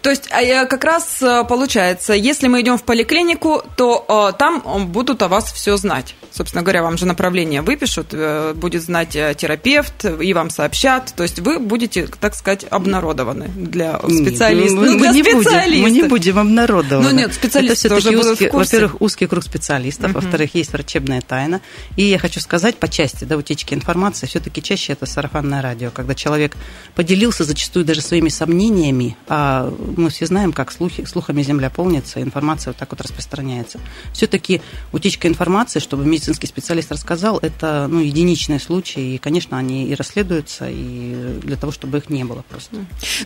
То 0.01 0.09
есть 0.09 0.29
а, 0.31 0.65
как 0.65 0.83
раз 0.83 1.21
э, 1.21 1.43
получается, 1.47 2.13
если 2.13 2.47
мы 2.47 2.61
идем 2.61 2.77
в 2.77 2.83
поликлинику, 2.83 3.63
то 3.75 4.31
э, 4.33 4.37
там 4.37 4.61
будут 4.87 5.21
о 5.23 5.27
вас 5.27 5.51
все 5.51 5.77
знать. 5.77 6.15
Собственно 6.31 6.63
говоря, 6.63 6.83
вам 6.83 6.97
же 6.97 7.05
направление 7.05 7.61
выпишут, 7.61 8.07
э, 8.11 8.53
будет 8.53 8.83
знать 8.83 9.09
терапевт, 9.11 10.05
и 10.05 10.33
вам 10.33 10.49
сообщат. 10.49 11.13
То 11.15 11.23
есть 11.23 11.39
вы 11.39 11.59
будете, 11.59 12.07
так 12.07 12.35
сказать, 12.35 12.65
обнародованы 12.69 13.47
для 13.47 13.99
специалистов. 13.99 14.79
Нет, 14.79 14.89
мы, 14.89 14.91
ну, 14.91 14.97
для 14.99 15.09
мы, 15.09 15.15
не 15.15 15.23
будем, 15.23 15.81
мы 15.81 15.91
не 15.91 16.03
будем 16.03 16.39
обнародованы. 16.39 17.09
Ну 17.09 17.15
нет, 17.15 17.33
специалисты 17.33 17.87
Это 17.87 17.99
все-таки 17.99 18.31
узкий, 18.31 18.49
во-первых, 18.49 19.01
узкий 19.01 19.27
круг 19.27 19.43
специалистов, 19.43 20.11
угу. 20.11 20.19
во-вторых, 20.19 20.53
есть 20.55 20.71
врачебная 20.73 21.21
тайна. 21.21 21.61
И 21.95 22.03
я 22.03 22.19
хочу 22.19 22.39
сказать, 22.39 22.75
по 22.75 22.87
части 22.87 23.23
да, 23.23 23.37
утечки 23.37 23.73
информации, 23.73 24.27
все-таки 24.27 24.61
чаще 24.61 24.93
это 24.93 25.05
сарафанное 25.05 25.61
радио, 25.61 25.89
когда 25.91 26.13
человек 26.13 26.55
поделился 26.95 27.43
зачастую 27.43 27.85
даже 27.85 28.01
своими 28.01 28.29
сомнениями, 28.29 29.14
а 29.27 29.73
мы 29.97 30.09
все 30.09 30.25
знаем, 30.25 30.53
как 30.53 30.71
слухи, 30.71 31.05
слухами 31.05 31.41
земля 31.41 31.69
полнится, 31.69 32.21
информация 32.21 32.71
вот 32.71 32.77
так 32.77 32.91
вот 32.91 33.01
распространяется. 33.01 33.79
Все-таки 34.13 34.61
утечка 34.91 35.27
информации, 35.27 35.79
чтобы 35.79 36.05
медицинский 36.05 36.47
специалист 36.47 36.91
рассказал, 36.91 37.39
это 37.39 37.87
ну, 37.89 37.99
единичные 37.99 38.59
случаи, 38.59 39.15
и, 39.15 39.17
конечно, 39.17 39.57
они 39.57 39.87
и 39.87 39.95
расследуются, 39.95 40.67
и 40.69 41.39
для 41.41 41.55
того, 41.55 41.71
чтобы 41.71 41.97
их 41.97 42.09
не 42.09 42.23
было 42.23 42.43
просто. 42.47 42.77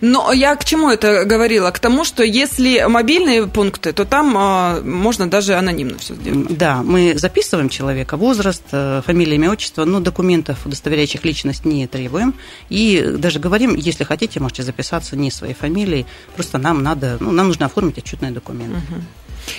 Но 0.02 0.32
я 0.32 0.56
к 0.56 0.66
чему 0.66 0.90
это 0.90 1.26
говорила? 1.26 1.72
К 1.72 1.80
тому, 1.80 2.04
что 2.04 2.24
если 2.24 2.86
мобильные 2.88 3.48
пункты, 3.48 3.94
то 3.94 4.06
там 4.06 4.36
а, 4.38 4.82
можно 4.82 5.30
даже 5.30 5.56
анонимно 5.56 5.98
все 5.98 6.16
сделать. 6.16 6.58
Да, 6.58 6.82
мы 6.84 7.18
записываем 7.18 7.70
человека, 7.70 8.18
возраст, 8.18 8.64
э, 8.72 9.02
фамилия, 9.06 9.36
имя, 9.36 9.52
отчество, 9.52 9.86
но 9.86 10.00
документов, 10.00 10.66
удостоверяющих 10.66 11.26
личность, 11.26 11.66
не 11.66 11.88
требуем. 11.88 12.34
И 12.70 13.16
даже 13.18 13.40
говорим, 13.40 13.76
если 13.76 14.04
хотите, 14.04 14.40
можете 14.40 14.64
записаться 14.64 15.16
не 15.16 15.32
своей 15.32 15.54
фамилией, 15.54 15.69
просто 16.36 16.58
нам 16.58 16.84
надо, 16.84 17.18
ну, 17.20 17.32
нам 17.32 17.48
нужно 17.48 17.66
оформить 17.66 17.98
отчетные 17.98 18.32
документы. 18.32 18.78
Угу. 18.78 19.02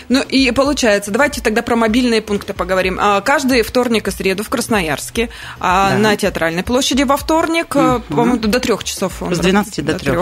Ну 0.08 0.22
и 0.22 0.50
получается, 0.50 1.10
давайте 1.10 1.40
тогда 1.40 1.62
про 1.62 1.76
мобильные 1.76 2.22
пункты 2.22 2.52
поговорим. 2.52 2.98
А, 3.00 3.20
каждый 3.20 3.62
вторник 3.62 4.08
и 4.08 4.10
среду 4.10 4.44
в 4.44 4.48
Красноярске 4.48 5.30
а, 5.58 5.90
да. 5.90 5.98
на 5.98 6.16
Театральной 6.16 6.62
площади 6.62 7.02
во 7.02 7.16
вторник, 7.16 7.74
угу. 7.74 8.00
по-моему, 8.08 8.38
до 8.38 8.60
трех 8.60 8.84
часов. 8.84 9.22
С 9.30 9.38
12 9.38 9.84
до, 9.84 9.98
3. 9.98 10.12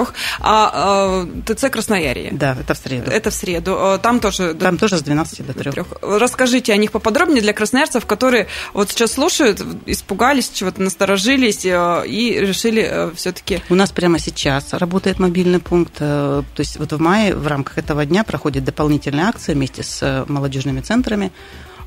А, 0.40 0.70
а 0.74 1.28
ТЦ 1.46 1.70
Красноярье. 1.70 2.30
Да, 2.32 2.56
это 2.60 2.74
в 2.74 2.78
среду. 2.78 3.10
Это 3.10 3.30
в 3.30 3.34
среду. 3.34 3.98
Там 4.02 4.20
тоже... 4.20 4.54
Там 4.54 4.76
до, 4.76 4.80
тоже 4.80 4.98
с 4.98 5.02
12 5.02 5.46
до 5.46 5.52
3. 5.52 5.70
3. 5.72 5.82
Расскажите 6.02 6.72
о 6.72 6.76
них 6.76 6.92
поподробнее 6.92 7.42
для 7.42 7.52
красноярцев, 7.52 8.06
которые 8.06 8.46
вот 8.72 8.90
сейчас 8.90 9.12
слушают, 9.12 9.62
испугались, 9.86 10.50
чего-то 10.50 10.82
насторожились 10.82 11.64
и 11.64 12.36
решили 12.40 13.10
все-таки... 13.14 13.62
У 13.68 13.74
нас 13.74 13.90
прямо 13.90 14.18
сейчас 14.18 14.72
работает 14.72 15.18
мобильный 15.18 15.60
пункт. 15.60 15.94
То 15.98 16.44
есть 16.56 16.78
вот 16.78 16.92
в 16.92 17.00
мае 17.00 17.34
в 17.34 17.46
рамках 17.46 17.78
этого 17.78 18.04
дня 18.04 18.24
проходит 18.24 18.64
дополнительная 18.64 19.28
акция 19.28 19.47
вместе 19.54 19.82
с 19.82 20.02
э, 20.02 20.24
молодежными 20.28 20.80
центрами. 20.80 21.32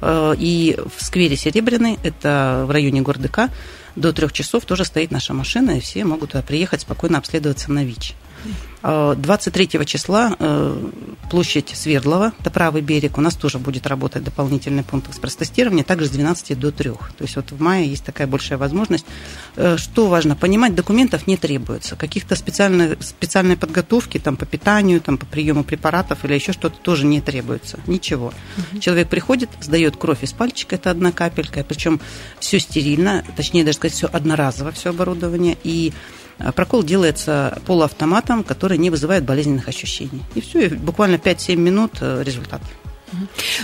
Э, 0.02 0.34
и 0.38 0.78
в 0.96 1.04
сквере 1.04 1.36
Серебряный, 1.36 1.98
это 2.04 2.64
в 2.68 2.72
районе 2.72 3.02
города 3.02 3.50
до 3.96 4.14
трех 4.14 4.32
часов 4.34 4.66
тоже 4.66 4.86
стоит 4.86 5.12
наша 5.12 5.34
машина, 5.34 5.72
и 5.72 5.80
все 5.80 6.06
могут 6.06 6.32
туда 6.32 6.44
приехать, 6.44 6.82
спокойно 6.82 7.18
обследоваться 7.18 7.72
на 7.72 7.84
ВИЧ. 7.84 8.16
23 8.84 9.70
э, 9.74 9.86
числа 9.86 10.36
э, 10.40 10.90
площадь 11.30 11.72
Свердлова, 11.76 12.34
это 12.40 12.50
правый 12.50 12.82
берег, 12.82 13.18
у 13.18 13.22
нас 13.22 13.36
тоже 13.36 13.60
будет 13.60 13.86
работать 13.86 14.24
дополнительный 14.24 14.84
пункт 14.84 15.10
экспресс-тестирования, 15.10 15.84
также 15.84 16.08
с 16.08 16.10
12 16.10 16.60
до 16.60 16.72
3. 16.72 16.90
То 16.90 17.00
есть 17.20 17.36
вот 17.36 17.52
в 17.52 17.62
мае 17.62 17.88
есть 17.88 18.04
такая 18.04 18.28
большая 18.28 18.58
возможность. 18.58 19.06
Э, 19.56 19.78
что 19.78 20.08
важно 20.08 20.36
понимать, 20.36 20.74
документов 20.74 21.28
не 21.28 21.38
требуется. 21.38 21.96
Каких-то 21.96 22.36
специальной, 22.36 22.98
специальной 23.02 23.56
подготовки 23.56 24.18
там, 24.18 24.36
по 24.36 24.46
питанию, 24.46 25.00
там, 25.00 25.18
по 25.18 25.26
приему 25.26 25.64
препаратов 25.64 26.26
или 26.26 26.34
еще 26.34 26.52
что-то 26.52 26.78
тоже 26.78 27.06
не 27.06 27.22
требуется. 27.22 27.80
Ничего. 27.86 28.34
Угу. 28.58 28.80
Человек 28.80 29.10
приходит, 29.10 29.50
сдает 29.62 29.96
кровь 29.98 30.24
из 30.24 30.34
пальчика, 30.34 30.76
это 30.76 30.90
одна 30.90 31.12
капелька, 31.12 31.64
причем 31.64 32.02
все 32.40 32.60
стерильно, 32.60 33.24
точнее 33.36 33.64
даже 33.64 33.78
сказать, 33.78 33.96
все 33.96 34.08
одноразово, 34.08 34.72
все 34.72 34.90
оборудование, 34.90 35.58
и 35.64 35.94
прокол 36.56 36.84
делается 36.84 37.62
полуавтоматом, 37.66 38.44
который 38.44 38.78
не 38.78 38.90
вызывает 38.90 39.24
болезненных 39.24 39.68
ощущений. 39.68 40.24
И 40.36 40.42
все, 40.42 40.68
и 40.68 40.70
буквально 40.70 41.16
5-7 41.16 41.56
минут 41.56 41.98
э, 42.02 42.24
результат. 42.24 42.62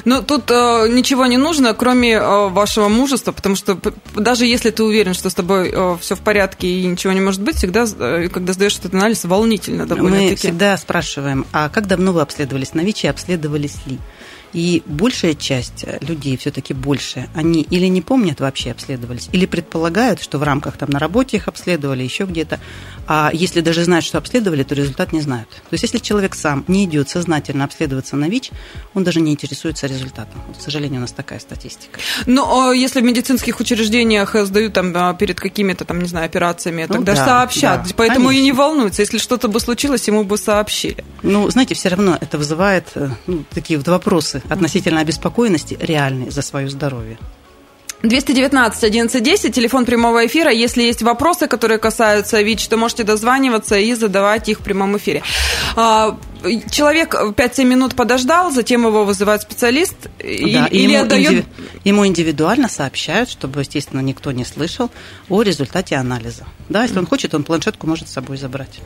Ну, 0.06 0.22
тут 0.22 0.52
э, 0.52 0.88
ничего 0.90 1.26
не 1.26 1.38
нужно, 1.38 1.74
кроме 1.74 2.14
э, 2.14 2.50
вашего 2.50 2.90
мужества, 2.90 3.32
потому 3.32 3.56
что 3.56 3.80
даже 4.16 4.46
если 4.46 4.72
ты 4.72 4.84
уверен, 4.84 5.14
что 5.14 5.30
с 5.30 5.34
тобой 5.34 5.72
э, 5.74 5.98
все 6.02 6.16
в 6.16 6.20
порядке 6.20 6.68
и 6.68 6.86
ничего 6.86 7.14
не 7.14 7.22
может 7.22 7.42
быть, 7.42 7.56
всегда, 7.56 7.86
э, 8.00 8.30
когда 8.30 8.54
сдаешь 8.54 8.78
этот 8.78 8.94
анализ, 8.94 9.24
волнительно 9.24 9.86
довольно-таки. 9.86 10.30
Мы 10.32 10.36
всегда 10.36 10.78
спрашиваем, 10.78 11.46
а 11.52 11.70
как 11.70 11.88
давно 11.88 12.12
вы 12.12 12.22
обследовались 12.22 12.74
на 12.74 12.82
ВИЧ 12.82 13.06
и 13.06 13.08
обследовались 13.08 13.78
ли? 13.86 14.00
И 14.54 14.84
большая 14.86 15.34
часть 15.34 15.86
людей, 16.02 16.38
все-таки 16.38 16.74
больше, 16.74 17.30
они 17.34 17.62
или 17.62 17.86
не 17.88 18.02
помнят 18.02 18.40
вообще 18.40 18.72
обследовались, 18.72 19.30
или 19.32 19.46
предполагают, 19.46 20.22
что 20.22 20.38
в 20.38 20.44
рамках 20.44 20.78
там 20.78 20.90
на 20.90 21.00
работе 21.00 21.38
их 21.38 21.48
обследовали, 21.48 22.04
еще 22.04 22.26
где-то. 22.26 22.60
А 23.08 23.30
если 23.34 23.62
даже 23.62 23.84
знают, 23.84 24.06
что 24.06 24.18
обследовали, 24.18 24.64
то 24.64 24.76
результат 24.76 25.14
не 25.14 25.22
знают. 25.22 25.50
То 25.50 25.74
есть 25.74 25.84
если 25.84 25.98
человек 25.98 26.36
сам 26.36 26.66
не 26.68 26.86
идет 26.86 27.10
сознательно 27.10 27.64
обследоваться 27.64 28.16
на 28.16 28.30
ВИЧ, 28.30 28.52
он 28.94 29.04
даже 29.04 29.22
не 29.22 29.32
интересуется 29.32 29.88
результатом. 29.88 30.42
Вот, 30.48 30.58
к 30.58 30.62
сожалению, 30.62 31.00
у 31.00 31.02
нас 31.02 31.12
такая 31.12 31.40
статистика. 31.40 32.00
Но 32.26 32.70
а 32.70 32.76
если 32.76 33.02
в 33.02 33.04
медицинских 33.04 33.60
учреждениях 33.60 34.36
сдают 34.36 34.74
там 34.74 34.92
а, 34.96 35.14
перед 35.14 35.40
какими-то 35.40 35.86
там, 35.86 36.02
не 36.02 36.08
знаю, 36.08 36.26
операциями, 36.26 36.86
ну, 36.88 36.96
тогда 36.96 37.16
да, 37.16 37.26
сообщат. 37.26 37.84
Да, 37.84 37.94
Поэтому 37.96 38.28
конечно. 38.28 38.42
и 38.42 38.44
не 38.44 38.52
волнуются. 38.52 39.02
Если 39.02 39.18
что-то 39.18 39.48
бы 39.48 39.60
случилось, 39.60 40.08
ему 40.08 40.24
бы 40.24 40.38
сообщили. 40.38 41.04
Ну, 41.24 41.50
знаете, 41.50 41.76
все 41.76 41.90
равно 41.90 42.18
это 42.20 42.38
вызывает 42.38 42.88
э, 42.96 43.10
ну, 43.26 43.44
такие 43.54 43.78
вот 43.78 43.88
вопросы 43.88 44.37
вопросы 44.38 44.54
относительно 44.54 45.02
обеспокоенности 45.02 45.78
реальные 45.80 46.32
за 46.32 46.42
свое 46.42 46.70
здоровье. 46.70 47.18
219 48.04 48.84
1110, 48.84 49.56
телефон 49.56 49.86
прямого 49.86 50.26
эфира. 50.26 50.52
Если 50.52 50.84
есть 50.84 51.02
вопросы, 51.02 51.48
которые 51.48 51.80
касаются 51.80 52.42
ВИЧ, 52.44 52.68
то 52.68 52.78
можете 52.78 53.04
дозваниваться 53.04 53.76
и 53.76 53.96
задавать 53.96 54.50
их 54.50 54.60
в 54.60 54.62
прямом 54.62 54.98
эфире. 54.98 55.24
Человек 56.70 57.14
5-7 57.14 57.64
минут 57.64 57.96
подождал, 57.96 58.52
затем 58.52 58.86
его 58.86 59.06
вызывает 59.06 59.42
специалист 59.42 59.96
да, 60.20 60.68
или 60.68 60.94
ему, 60.94 61.04
отдает... 61.04 61.32
Инди... 61.32 61.46
ему 61.84 62.08
индивидуально 62.08 62.70
сообщают, 62.70 63.30
чтобы, 63.30 63.62
естественно, 63.62 64.02
никто 64.02 64.32
не 64.32 64.46
слышал 64.46 64.92
о 65.30 65.42
результате 65.42 65.96
анализа. 65.96 66.46
Да, 66.70 66.84
если 66.84 67.00
он 67.00 67.08
хочет, 67.08 67.34
он 67.34 67.44
планшетку 67.44 67.88
может 67.88 68.10
с 68.10 68.14
собой 68.14 68.38
забрать. 68.38 68.80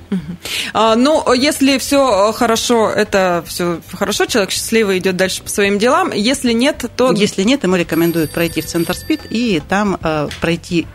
А, 0.74 0.96
ну, 0.96 1.34
если 1.34 1.78
все 1.78 2.32
хорошо, 2.32 2.90
это 2.90 3.44
все 3.48 3.82
хорошо, 3.92 4.26
человек 4.26 4.52
счастливый 4.52 5.00
идет 5.00 5.18
дальше 5.18 5.42
по 5.44 5.50
своим 5.50 5.80
делам. 5.80 6.12
Если 6.12 6.54
нет, 6.54 6.86
то... 6.96 7.12
Если 7.12 7.44
нет, 7.44 7.64
ему 7.64 7.76
рекомендуют 7.76 8.32
пройти 8.32 8.62
в 8.62 8.66
центр 8.66 8.96
СПИД 8.96 9.22
и 9.30 9.62
там 9.68 9.98
э, 10.02 10.30
пройти 10.40 10.88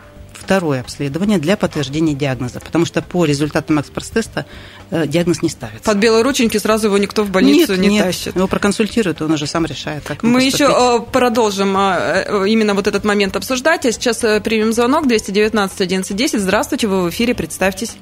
второе 0.47 0.79
обследование 0.79 1.39
для 1.39 1.57
подтверждения 1.57 2.13
диагноза, 2.13 2.61
потому 2.61 2.85
что 2.85 3.01
по 3.01 3.25
результатам 3.25 3.81
экспресс-теста 3.81 4.45
э, 4.91 5.05
диагноз 5.05 5.41
не 5.41 5.49
ставится. 5.49 5.83
Под 5.83 5.97
белые 5.97 6.23
рученьки 6.23 6.55
сразу 6.55 6.87
его 6.87 6.97
никто 6.97 7.23
в 7.23 7.31
больницу 7.31 7.73
нет, 7.73 7.81
не 7.81 7.87
нет. 7.89 8.05
тащит. 8.05 8.33
Его 8.33 8.47
проконсультируют, 8.47 9.21
он 9.21 9.33
уже 9.33 9.45
сам 9.45 9.65
решает, 9.65 10.05
как 10.05 10.23
Мы 10.23 10.41
еще 10.41 10.69
э, 10.71 11.11
продолжим 11.11 11.75
э, 11.77 12.47
именно 12.47 12.75
вот 12.75 12.87
этот 12.87 13.03
момент 13.03 13.35
обсуждать. 13.35 13.85
А 13.85 13.91
сейчас 13.91 14.19
примем 14.41 14.71
звонок 14.71 15.05
219 15.05 15.81
1110. 15.81 16.39
Здравствуйте, 16.39 16.87
вы 16.87 17.03
в 17.03 17.09
эфире, 17.09 17.35
представьтесь. 17.35 17.97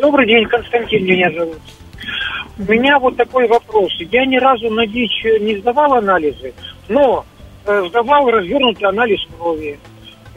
Добрый 0.00 0.26
день, 0.26 0.48
Константин 0.48 1.04
меня 1.04 1.30
зовут. 1.32 1.58
У 2.58 2.62
меня 2.62 2.98
вот 2.98 3.18
такой 3.18 3.46
вопрос. 3.46 3.92
Я 4.10 4.24
ни 4.24 4.38
разу 4.38 4.70
на 4.70 4.86
ДИЧ 4.86 5.40
не 5.42 5.58
сдавал 5.58 5.92
анализы, 5.92 6.54
но 6.88 7.26
сдавал 7.66 8.30
развернутый 8.30 8.88
анализ 8.88 9.20
крови 9.36 9.78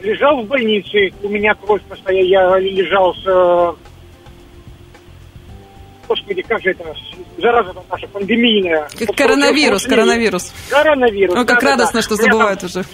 лежал 0.00 0.42
в 0.42 0.46
больнице, 0.46 1.12
у 1.22 1.28
меня 1.28 1.54
кровь 1.54 1.82
постоянно, 1.82 2.26
я 2.26 2.58
лежал 2.58 3.14
с... 3.14 3.26
Э, 3.26 3.72
господи, 6.08 6.42
как 6.42 6.62
же 6.62 6.70
это? 6.70 6.94
Зараза 7.38 7.72
наша 7.90 8.06
пандемийная. 8.08 8.88
Как 8.98 9.16
коронавирус, 9.16 9.84
коронавирус. 9.84 10.52
Коронавирус. 10.70 11.34
Ну, 11.34 11.46
как 11.46 11.60
да, 11.60 11.70
радостно, 11.70 12.00
да, 12.00 12.02
что 12.02 12.16
забывают 12.16 12.60
там, 12.60 12.70
уже. 12.70 12.84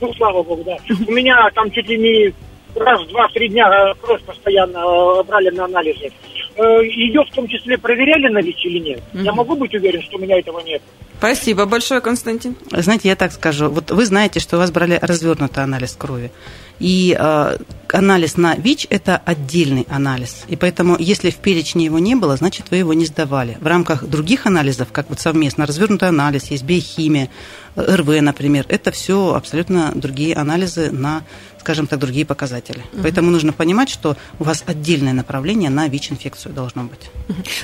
Ну, 0.00 0.14
слава 0.14 0.42
богу, 0.42 0.62
да. 0.64 0.76
У 1.06 1.12
меня 1.12 1.50
там 1.54 1.70
чуть 1.70 1.88
ли 1.88 1.98
не 1.98 2.34
раз, 2.78 3.04
два, 3.08 3.28
три 3.28 3.48
дня 3.48 3.68
э, 3.68 3.94
кровь 4.00 4.22
постоянно 4.22 4.78
э, 4.78 5.22
брали 5.24 5.50
на 5.50 5.64
анализы. 5.64 6.10
Ее 6.56 7.22
в 7.22 7.34
том 7.34 7.46
числе 7.46 7.78
проверяли 7.78 8.32
на 8.32 8.40
ВИЧ 8.40 8.66
или 8.66 8.78
нет? 8.80 9.00
Я 9.12 9.32
могу 9.32 9.54
быть 9.54 9.72
уверен, 9.74 10.02
что 10.02 10.16
у 10.16 10.20
меня 10.20 10.40
этого 10.40 10.60
нет? 10.60 10.82
Спасибо 11.18 11.66
большое, 11.66 12.00
Константин. 12.00 12.56
Знаете, 12.70 13.08
я 13.08 13.16
так 13.16 13.32
скажу. 13.32 13.68
Вот 13.68 13.90
вы 13.90 14.06
знаете, 14.06 14.38
что 14.38 14.56
у 14.56 14.60
вас 14.60 14.70
брали 14.70 14.98
развернутый 15.02 15.64
анализ 15.64 15.96
крови. 15.98 16.30
И 16.78 17.16
э, 17.18 17.56
анализ 17.88 18.36
на 18.36 18.54
ВИЧ– 18.54 18.86
это 18.90 19.16
отдельный 19.16 19.84
анализ. 19.90 20.44
И 20.46 20.54
поэтому, 20.54 20.96
если 20.96 21.30
в 21.30 21.36
перечне 21.36 21.86
его 21.86 21.98
не 21.98 22.14
было, 22.14 22.36
значит, 22.36 22.66
вы 22.70 22.76
его 22.76 22.94
не 22.94 23.04
сдавали. 23.04 23.58
В 23.60 23.66
рамках 23.66 24.04
других 24.04 24.46
анализов, 24.46 24.88
как 24.92 25.08
вот 25.08 25.18
совместно 25.18 25.66
развернутый 25.66 26.08
анализ, 26.08 26.52
есть 26.52 26.62
биохимия, 26.62 27.30
РВ, 27.78 28.20
например, 28.20 28.66
это 28.68 28.90
все 28.90 29.34
абсолютно 29.34 29.92
другие 29.94 30.34
анализы 30.34 30.90
на, 30.90 31.22
скажем 31.60 31.86
так, 31.86 31.98
другие 31.98 32.26
показатели. 32.26 32.82
Угу. 32.92 33.02
Поэтому 33.02 33.30
нужно 33.30 33.52
понимать, 33.52 33.88
что 33.88 34.16
у 34.38 34.44
вас 34.44 34.64
отдельное 34.66 35.12
направление 35.12 35.70
на 35.70 35.88
ВИЧ-инфекцию 35.88 36.54
должно 36.54 36.84
быть. 36.84 37.10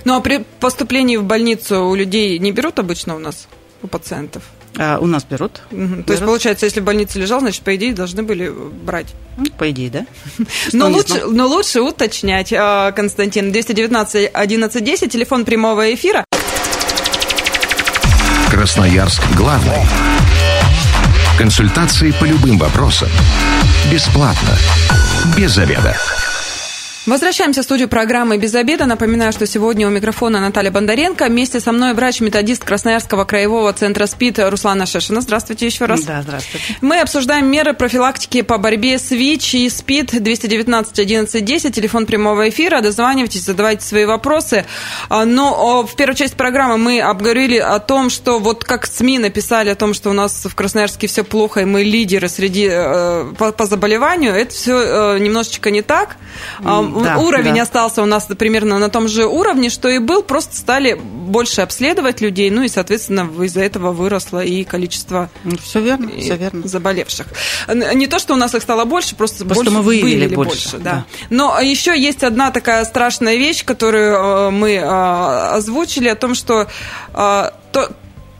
Ну 0.05 0.15
а 0.15 0.21
при 0.21 0.45
поступлении 0.61 1.17
в 1.17 1.25
больницу 1.25 1.85
у 1.85 1.95
людей 1.95 2.39
не 2.39 2.53
берут 2.53 2.79
обычно 2.79 3.17
у 3.17 3.19
нас, 3.19 3.49
у 3.83 3.89
пациентов? 3.89 4.43
А 4.77 4.99
у 4.99 5.07
нас 5.07 5.25
берут. 5.25 5.63
Угу. 5.71 5.81
берут. 5.81 6.07
То 6.07 6.13
есть, 6.13 6.25
получается, 6.25 6.67
если 6.67 6.81
в 6.81 6.85
больнице 6.85 7.19
лежал, 7.19 7.41
значит, 7.41 7.63
по 7.63 7.75
идее, 7.77 7.93
должны 7.93 8.23
были 8.23 8.49
брать. 8.49 9.07
Ну, 9.37 9.47
по 9.57 9.71
идее, 9.71 9.91
да. 9.91 10.07
Но 10.73 10.89
лучше, 10.89 11.25
но 11.27 11.47
лучше 11.47 11.81
уточнять, 11.81 12.53
а, 12.53 12.93
Константин. 12.93 13.53
219 13.53 14.31
11 14.33 14.85
10, 14.85 15.13
телефон 15.13 15.45
прямого 15.45 15.93
эфира. 15.95 16.25
Красноярск 18.51 19.23
главный. 19.37 20.04
Консультации 21.39 22.13
по 22.13 22.25
любым 22.25 22.59
вопросам. 22.59 23.09
Бесплатно. 23.91 24.57
Без 25.37 25.51
заведа. 25.53 25.97
Возвращаемся 27.07 27.61
в 27.61 27.65
студию 27.65 27.87
программы 27.91 28.39
«Без 28.39 28.55
обеда». 28.55 28.87
Напоминаю, 28.87 29.31
что 29.31 29.47
сегодня 29.47 29.87
у 29.87 29.91
микрофона 29.91 30.41
Наталья 30.41 30.71
Бондаренко. 30.71 31.27
Вместе 31.27 31.61
со 31.61 31.71
мной 31.71 31.93
врач-методист 31.93 32.65
Красноярского 32.65 33.27
краевого 33.27 33.75
центра 33.75 34.07
СПИД 34.07 34.49
Руслана 34.49 34.87
Шешина. 34.87 35.21
Здравствуйте 35.21 35.67
еще 35.67 35.85
раз. 35.85 36.03
Да, 36.05 36.23
здравствуйте. 36.23 36.79
Мы 36.81 37.01
обсуждаем 37.01 37.47
меры 37.47 37.75
профилактики 37.75 38.41
по 38.41 38.57
борьбе 38.57 38.99
с 38.99 39.11
ВИЧ 39.11 39.55
и 39.55 39.69
СПИД 39.69 40.23
219 40.23 40.99
11 40.99 41.45
10, 41.45 41.75
телефон 41.75 42.07
прямого 42.07 42.49
эфира. 42.49 42.81
Дозванивайтесь, 42.81 43.45
задавайте 43.45 43.85
свои 43.85 44.07
вопросы. 44.07 44.65
А, 45.11 45.27
но 45.27 45.83
в 45.83 45.95
первой 45.97 46.15
части 46.15 46.35
программы 46.35 46.79
мы 46.79 47.03
обговорили 47.03 47.59
о 47.59 47.81
том, 47.81 48.09
что 48.09 48.39
вот 48.39 48.65
как 48.65 48.87
СМИ 48.87 49.19
написали 49.19 49.69
о 49.69 49.75
том, 49.75 49.93
что 49.93 50.09
у 50.09 50.15
нас 50.15 50.47
в 50.47 50.55
Красноярске 50.55 51.07
все 51.07 51.23
плохо, 51.23 51.61
и 51.61 51.65
мы 51.67 51.83
лидеры 51.83 52.31
среди 52.31 52.67
э, 52.71 53.31
по, 53.37 53.53
по 53.53 53.67
заболеванию, 53.67 54.33
это 54.33 54.55
все 54.55 55.17
э, 55.17 55.19
немножечко 55.19 55.71
не 55.71 55.83
так. 55.83 56.17
А, 56.65 56.94
да, 57.03 57.19
уровень 57.19 57.57
да. 57.57 57.63
остался 57.63 58.03
у 58.03 58.07
нас 58.07 58.27
примерно 58.39 58.79
на 58.79 58.89
том 58.89 59.09
же 59.09 59.27
уровне, 59.27 59.71
что 59.71 59.89
и 59.89 59.99
был, 59.99 60.23
просто 60.23 60.57
стали 60.57 60.95
больше 60.95 61.63
обследовать 61.63 62.21
людей, 62.21 62.51
ну 62.51 62.63
и, 62.63 62.69
соответственно, 62.69 63.29
из-за 63.45 63.63
этого 63.63 63.93
выросло 63.93 64.45
и 64.45 64.65
количество 64.65 65.31
ну, 65.45 65.57
все 65.57 65.81
верно, 65.81 66.11
все 66.19 66.37
верно. 66.37 66.67
заболевших. 66.67 67.27
Не 67.95 68.07
то, 68.07 68.19
что 68.19 68.35
у 68.35 68.37
нас 68.37 68.55
их 68.55 68.63
стало 68.63 68.85
больше, 68.85 69.17
просто, 69.17 69.45
просто 69.45 69.65
больше 69.65 69.71
мы 69.71 69.83
выявили, 69.83 70.05
выявили 70.05 70.35
больше. 70.35 70.71
больше 70.71 70.79
да. 70.79 70.91
Да. 70.95 71.05
Но 71.31 71.61
еще 71.61 71.99
есть 71.99 72.23
одна 72.23 72.51
такая 72.51 72.85
страшная 72.85 73.37
вещь, 73.37 73.65
которую 73.65 74.15
э, 74.15 74.51
мы 74.51 74.73
э, 74.73 74.85
озвучили, 74.85 76.09
о 76.09 76.17
том, 76.17 76.35
что 76.35 76.69
э, 77.13 77.51
то, 77.73 77.91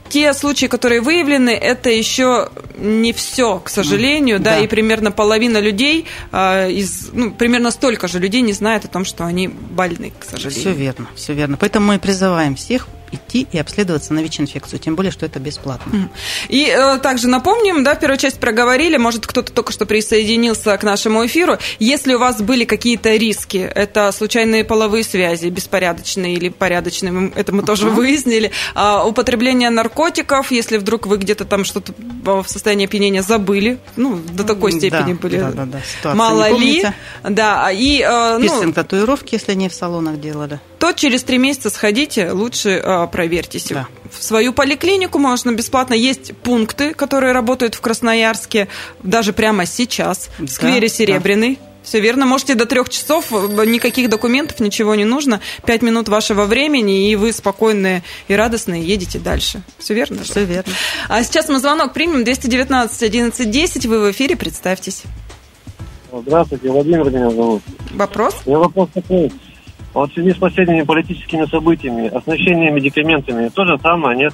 те 0.09 0.33
случаи, 0.33 0.67
которые 0.67 1.01
выявлены, 1.01 1.49
это 1.49 1.89
еще 1.89 2.49
не 2.77 3.13
все, 3.13 3.59
к 3.59 3.69
сожалению, 3.69 4.39
да, 4.39 4.51
да 4.51 4.59
и 4.59 4.67
примерно 4.67 5.11
половина 5.11 5.59
людей 5.59 6.05
э, 6.31 6.71
из, 6.71 7.09
ну, 7.11 7.31
примерно 7.31 7.71
столько 7.71 8.07
же 8.07 8.19
людей 8.19 8.41
не 8.41 8.53
знает 8.53 8.85
о 8.85 8.87
том, 8.87 9.05
что 9.05 9.25
они 9.25 9.47
больны, 9.47 10.13
к 10.17 10.23
сожалению. 10.23 10.61
Все 10.61 10.73
верно, 10.73 11.07
все 11.15 11.33
верно. 11.33 11.57
Поэтому 11.57 11.87
мы 11.87 11.99
призываем 11.99 12.55
всех 12.55 12.87
идти 13.15 13.47
и 13.51 13.57
обследоваться 13.57 14.13
на 14.13 14.19
ВИЧ-инфекцию, 14.19 14.79
тем 14.79 14.95
более, 14.95 15.11
что 15.11 15.25
это 15.25 15.39
бесплатно. 15.39 16.09
И 16.49 16.67
э, 16.67 16.97
также 16.99 17.27
напомним, 17.27 17.83
да, 17.83 17.95
в 17.95 17.99
первую 17.99 18.17
часть 18.17 18.39
проговорили, 18.39 18.97
может, 18.97 19.25
кто-то 19.27 19.51
только 19.51 19.71
что 19.71 19.85
присоединился 19.85 20.77
к 20.77 20.83
нашему 20.83 21.25
эфиру, 21.25 21.57
если 21.79 22.13
у 22.13 22.19
вас 22.19 22.41
были 22.41 22.65
какие-то 22.65 23.15
риски, 23.15 23.57
это 23.57 24.11
случайные 24.11 24.63
половые 24.63 25.03
связи, 25.03 25.47
беспорядочные 25.47 26.35
или 26.35 26.49
порядочные, 26.49 27.31
это 27.35 27.53
мы 27.53 27.63
тоже 27.63 27.87
uh-huh. 27.87 27.95
выяснили, 27.95 28.51
а, 28.73 29.05
употребление 29.05 29.69
наркотиков, 29.69 30.51
если 30.51 30.77
вдруг 30.77 31.07
вы 31.07 31.17
где-то 31.17 31.45
там 31.45 31.63
что-то 31.63 31.93
в 31.97 32.45
состоянии 32.47 32.85
опьянения 32.85 33.21
забыли, 33.21 33.79
ну, 33.95 34.17
до 34.17 34.43
такой 34.43 34.71
степени 34.71 35.13
да, 35.13 35.19
были, 35.19 35.37
да, 35.37 35.51
да, 35.51 35.65
да. 35.65 35.81
Ситуация 35.81 36.17
мало 36.17 36.57
ли, 36.57 36.85
да, 37.23 37.71
и... 37.71 38.01
Э, 38.01 38.37
ну, 38.37 38.73
татуировки, 38.73 39.35
если 39.35 39.53
не 39.53 39.69
в 39.69 39.73
салонах 39.73 40.19
делали. 40.19 40.59
То 40.79 40.91
через 40.91 41.23
три 41.23 41.37
месяца 41.37 41.69
сходите, 41.69 42.31
лучше 42.31 42.81
э, 42.83 43.07
проверьтесь. 43.11 43.67
Да. 43.69 43.87
В 44.11 44.23
свою 44.23 44.53
поликлинику 44.53 45.19
можно 45.19 45.51
бесплатно. 45.51 45.93
Есть 45.93 46.35
пункты, 46.37 46.93
которые 46.93 47.31
работают 47.33 47.75
в 47.75 47.81
Красноярске 47.81 48.67
даже 49.03 49.33
прямо 49.33 49.65
сейчас, 49.65 50.29
в 50.37 50.47
сквере 50.47 50.89
Серебряный. 50.89 51.57
Да. 51.61 51.75
Все 51.85 51.99
верно. 51.99 52.25
Можете 52.25 52.55
до 52.55 52.65
трех 52.65 52.89
часов, 52.89 53.31
никаких 53.31 54.09
документов, 54.09 54.59
ничего 54.59 54.95
не 54.95 55.05
нужно. 55.05 55.39
Пять 55.65 55.83
минут 55.83 56.09
вашего 56.09 56.45
времени, 56.45 57.11
и 57.11 57.15
вы 57.15 57.31
спокойные 57.31 58.03
и 58.27 58.33
радостные 58.33 58.83
едете 58.83 59.19
дальше. 59.19 59.61
Все 59.77 59.93
верно? 59.93 60.23
Все 60.23 60.43
верно. 60.45 60.73
А 61.07 61.23
сейчас 61.23 61.47
мы 61.47 61.59
звонок 61.59 61.93
примем. 61.93 62.23
219 62.23 63.03
11 63.03 63.51
10. 63.51 63.85
Вы 63.85 63.99
в 63.99 64.11
эфире, 64.11 64.35
представьтесь. 64.35 65.03
Здравствуйте, 66.11 66.69
Владимир 66.69 67.09
меня 67.11 67.29
зовут. 67.29 67.61
Вопрос? 67.91 68.35
У 68.45 68.49
меня 68.49 68.59
вопрос 68.59 68.89
такой. 68.93 69.31
Вот 69.95 70.11
в 70.11 70.13
связи 70.13 70.33
с 70.33 70.37
последними 70.37 70.81
политическими 70.81 71.45
событиями, 71.45 72.07
оснащение 72.07 72.69
медикаментами, 72.69 73.47
то 73.47 73.65
же 73.65 73.79
самое, 73.81 74.17
нет? 74.17 74.33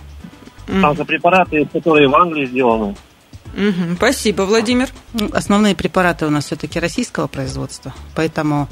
Mm. 0.68 0.82
Там 0.82 0.96
за 0.98 1.06
препараты, 1.06 1.68
которые 1.72 2.08
в 2.08 2.16
Англии 2.16 2.48
сделаны. 2.48 2.96
Угу, 3.54 3.96
спасибо, 3.98 4.44
Владимир. 4.44 4.90
Ну, 5.14 5.30
основные 5.34 5.76
препараты 5.76 6.26
у 6.26 6.30
нас 6.32 6.46
все-таки 6.46 6.80
российского 6.80 7.28
производства, 7.28 7.94
поэтому 8.16 8.70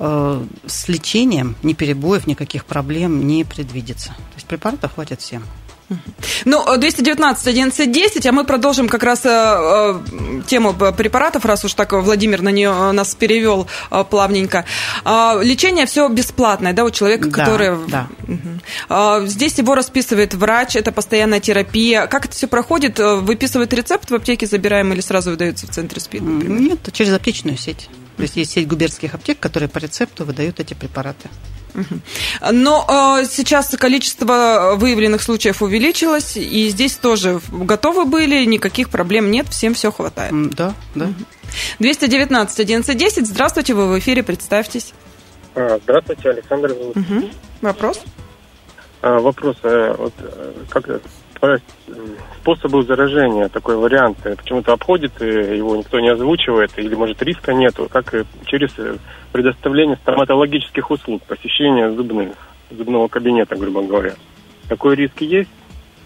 э, 0.00 0.42
с 0.66 0.88
лечением 0.88 1.54
ни 1.62 1.72
перебоев, 1.72 2.26
никаких 2.26 2.64
проблем 2.64 3.26
не 3.26 3.44
предвидится. 3.44 4.08
То 4.08 4.34
есть 4.36 4.46
препаратов 4.48 4.94
хватит 4.94 5.20
всем. 5.20 5.44
Ну, 6.44 6.64
219 6.76 7.46
11 7.46 7.92
10, 7.92 8.26
а 8.26 8.32
мы 8.32 8.44
продолжим 8.44 8.88
как 8.88 9.02
раз 9.02 9.24
э, 9.24 9.28
э, 9.30 10.42
тему 10.46 10.74
препаратов, 10.74 11.44
раз 11.44 11.64
уж 11.64 11.74
так 11.74 11.92
Владимир 11.92 12.42
на 12.42 12.50
нее 12.50 12.70
э, 12.70 12.92
нас 12.92 13.14
перевел 13.14 13.66
э, 13.90 14.04
плавненько. 14.08 14.64
Э, 15.04 15.40
лечение 15.42 15.86
все 15.86 16.08
бесплатное, 16.08 16.72
да, 16.72 16.84
у 16.84 16.90
человека, 16.90 17.28
да, 17.28 17.38
который... 17.38 17.76
Да. 17.88 18.08
Э, 18.88 19.26
здесь 19.26 19.58
его 19.58 19.74
расписывает 19.74 20.34
врач, 20.34 20.76
это 20.76 20.92
постоянная 20.92 21.40
терапия. 21.40 22.06
Как 22.06 22.26
это 22.26 22.34
все 22.34 22.46
проходит? 22.46 23.00
Э, 23.00 23.16
выписывает 23.16 23.72
рецепт 23.72 24.10
в 24.10 24.14
аптеке, 24.14 24.46
забираем 24.46 24.92
или 24.92 25.00
сразу 25.00 25.30
выдается 25.30 25.66
в 25.66 25.70
центре 25.70 26.00
СПИД, 26.00 26.22
например? 26.22 26.60
Нет, 26.60 26.78
через 26.92 27.12
аптечную 27.12 27.56
сеть. 27.56 27.88
То 28.16 28.22
есть 28.22 28.36
есть 28.36 28.52
сеть 28.52 28.68
губернских 28.68 29.14
аптек, 29.14 29.40
которые 29.40 29.68
по 29.68 29.78
рецепту 29.78 30.24
выдают 30.24 30.60
эти 30.60 30.74
препараты. 30.74 31.28
Но 32.52 32.86
э, 33.20 33.26
сейчас 33.26 33.68
количество 33.70 34.74
выявленных 34.76 35.22
случаев 35.22 35.60
увеличилось, 35.60 36.36
и 36.36 36.68
здесь 36.68 36.94
тоже 36.96 37.40
готовы 37.50 38.04
были, 38.04 38.44
никаких 38.44 38.90
проблем 38.90 39.30
нет, 39.30 39.48
всем 39.48 39.74
все 39.74 39.90
хватает. 39.90 40.32
Да, 40.54 40.74
да. 40.94 41.08
219 41.80 42.60
11 42.60 42.96
10. 42.96 43.26
Здравствуйте, 43.26 43.74
вы 43.74 43.88
в 43.88 43.98
эфире, 43.98 44.22
представьтесь. 44.22 44.92
А, 45.54 45.78
здравствуйте, 45.82 46.30
Александр. 46.30 46.72
Угу. 46.72 47.30
Вопрос? 47.62 48.02
А, 49.02 49.18
вопрос. 49.18 49.56
А, 49.62 49.94
вот, 49.96 50.14
э, 50.18 50.52
как 50.68 50.88
способы 52.40 52.82
заражения, 52.82 53.48
такой 53.48 53.76
вариант, 53.76 54.18
почему-то 54.22 54.72
обходит, 54.72 55.20
его 55.20 55.76
никто 55.76 56.00
не 56.00 56.10
озвучивает, 56.10 56.70
или, 56.76 56.94
может, 56.94 57.22
риска 57.22 57.52
нету, 57.54 57.88
как 57.90 58.14
через 58.46 58.70
предоставление 59.32 59.96
стоматологических 59.96 60.90
услуг, 60.90 61.22
посещение 61.22 61.90
зубных, 61.90 62.34
зубного 62.70 63.08
кабинета, 63.08 63.56
грубо 63.56 63.82
говоря. 63.82 64.14
Такой 64.68 64.96
риск 64.96 65.20
есть? 65.20 65.50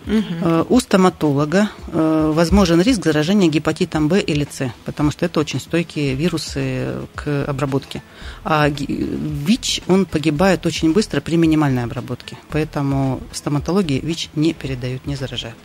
Угу. 0.08 0.66
У 0.74 0.80
стоматолога 0.80 1.70
э, 1.88 2.32
возможен 2.34 2.80
риск 2.80 3.04
заражения 3.04 3.48
гепатитом 3.48 4.08
В 4.08 4.18
или 4.18 4.46
С, 4.50 4.72
потому 4.84 5.10
что 5.10 5.26
это 5.26 5.40
очень 5.40 5.60
стойкие 5.60 6.14
вирусы 6.14 7.06
к 7.14 7.44
обработке. 7.46 8.02
А 8.44 8.68
ВИЧ, 8.68 9.82
он 9.86 10.06
погибает 10.06 10.64
очень 10.66 10.92
быстро 10.92 11.20
при 11.20 11.36
минимальной 11.36 11.84
обработке. 11.84 12.38
Поэтому 12.48 13.20
в 13.30 13.36
стоматологии 13.36 14.00
ВИЧ 14.00 14.30
не 14.34 14.54
передают, 14.54 15.06
не 15.06 15.16
заражают. 15.16 15.56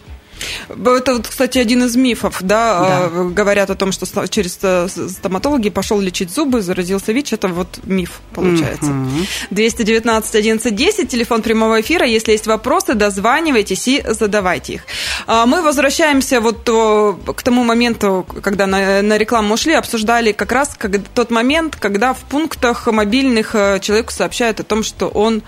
Это, 0.70 1.14
вот, 1.14 1.28
кстати, 1.28 1.58
один 1.58 1.84
из 1.84 1.96
мифов, 1.96 2.38
да, 2.42 3.10
да. 3.10 3.24
говорят 3.24 3.70
о 3.70 3.76
том, 3.76 3.92
что 3.92 4.28
через 4.28 4.58
э, 4.62 4.88
стоматологи 4.88 5.70
пошел 5.70 6.00
лечить 6.00 6.32
зубы, 6.32 6.62
заразился 6.62 7.12
ВИЧ, 7.12 7.34
это 7.34 7.48
вот 7.48 7.80
миф 7.84 8.22
получается. 8.34 8.92
Угу. 8.92 9.10
219 9.52 10.36
11 10.36 10.76
10, 10.76 11.10
телефон 11.10 11.42
прямого 11.42 11.82
эфира, 11.82 12.06
если 12.06 12.32
есть 12.32 12.48
вопросы, 12.48 12.94
дозванивайтесь 12.94 13.88
и 13.88 14.04
задавайте 14.08 14.74
их. 14.74 14.82
А, 15.28 15.46
мы 15.46 15.62
возвращаемся 15.62 16.42
вот 16.42 16.64
к 16.64 17.44
тому 17.44 17.64
моменту, 17.64 18.26
когда 18.42 18.68
на, 18.68 19.02
на 19.02 19.18
рекламу 19.18 19.54
ушли, 19.54 19.74
обсуждали 19.74 20.32
как 20.32 20.52
раз 20.52 20.76
как, 20.78 20.92
тот 21.14 21.32
момент, 21.32 21.76
когда 21.76 22.14
в 22.14 22.20
пунктах 22.20 22.88
мобильных 22.88 23.56
э, 23.56 23.80
человеку 23.82 24.12
сообщают 24.12 24.60
о 24.60 24.64
том, 24.64 24.84
что 24.84 25.08
он 25.08 25.44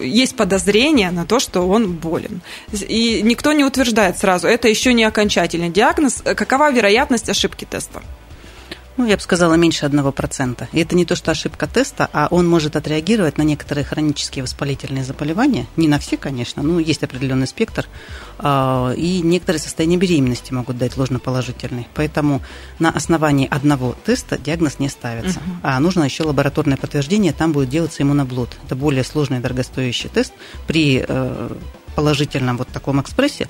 есть 0.00 0.36
подозрение 0.36 1.10
на 1.10 1.26
то, 1.26 1.38
что 1.40 1.68
он 1.68 1.92
болен. 1.92 2.40
И 2.72 3.20
никто 3.22 3.52
не 3.52 3.64
утверждает 3.64 4.18
сразу, 4.18 4.46
это 4.46 4.68
еще 4.68 4.92
не 4.92 5.04
окончательный 5.04 5.70
диагноз. 5.70 6.22
Какова 6.22 6.70
вероятность 6.70 7.28
ошибки 7.28 7.64
теста? 7.64 8.02
Ну, 8.96 9.06
я 9.06 9.16
бы 9.16 9.22
сказала, 9.22 9.54
меньше 9.54 9.86
1%. 9.86 10.68
И 10.72 10.80
это 10.80 10.94
не 10.94 11.04
то, 11.04 11.16
что 11.16 11.30
ошибка 11.30 11.66
теста, 11.66 12.08
а 12.12 12.28
он 12.30 12.46
может 12.46 12.76
отреагировать 12.76 13.38
на 13.38 13.42
некоторые 13.42 13.84
хронические 13.84 14.42
воспалительные 14.42 15.04
заболевания. 15.04 15.66
Не 15.76 15.88
на 15.88 15.98
все, 15.98 16.16
конечно, 16.16 16.62
но 16.62 16.78
есть 16.78 17.02
определенный 17.02 17.46
спектр. 17.46 17.86
А, 18.38 18.92
и 18.92 19.22
некоторые 19.22 19.60
состояния 19.60 19.96
беременности 19.96 20.52
могут 20.52 20.76
дать 20.76 20.96
ложноположительный. 20.96 21.88
Поэтому 21.94 22.42
на 22.78 22.90
основании 22.90 23.48
одного 23.50 23.96
теста 24.04 24.38
диагноз 24.38 24.78
не 24.78 24.88
ставится. 24.88 25.38
Угу. 25.38 25.50
А 25.62 25.80
нужно 25.80 26.04
еще 26.04 26.24
лабораторное 26.24 26.76
подтверждение, 26.76 27.32
там 27.32 27.52
будет 27.52 27.70
делаться 27.70 28.02
иммуноблуд. 28.02 28.50
Это 28.64 28.76
более 28.76 29.04
сложный 29.04 29.40
дорогостоящий 29.40 30.10
тест. 30.10 30.34
При 30.66 31.04
э, 31.06 31.48
положительном 31.94 32.56
вот 32.56 32.68
таком 32.68 33.00
экспрессе 33.00 33.48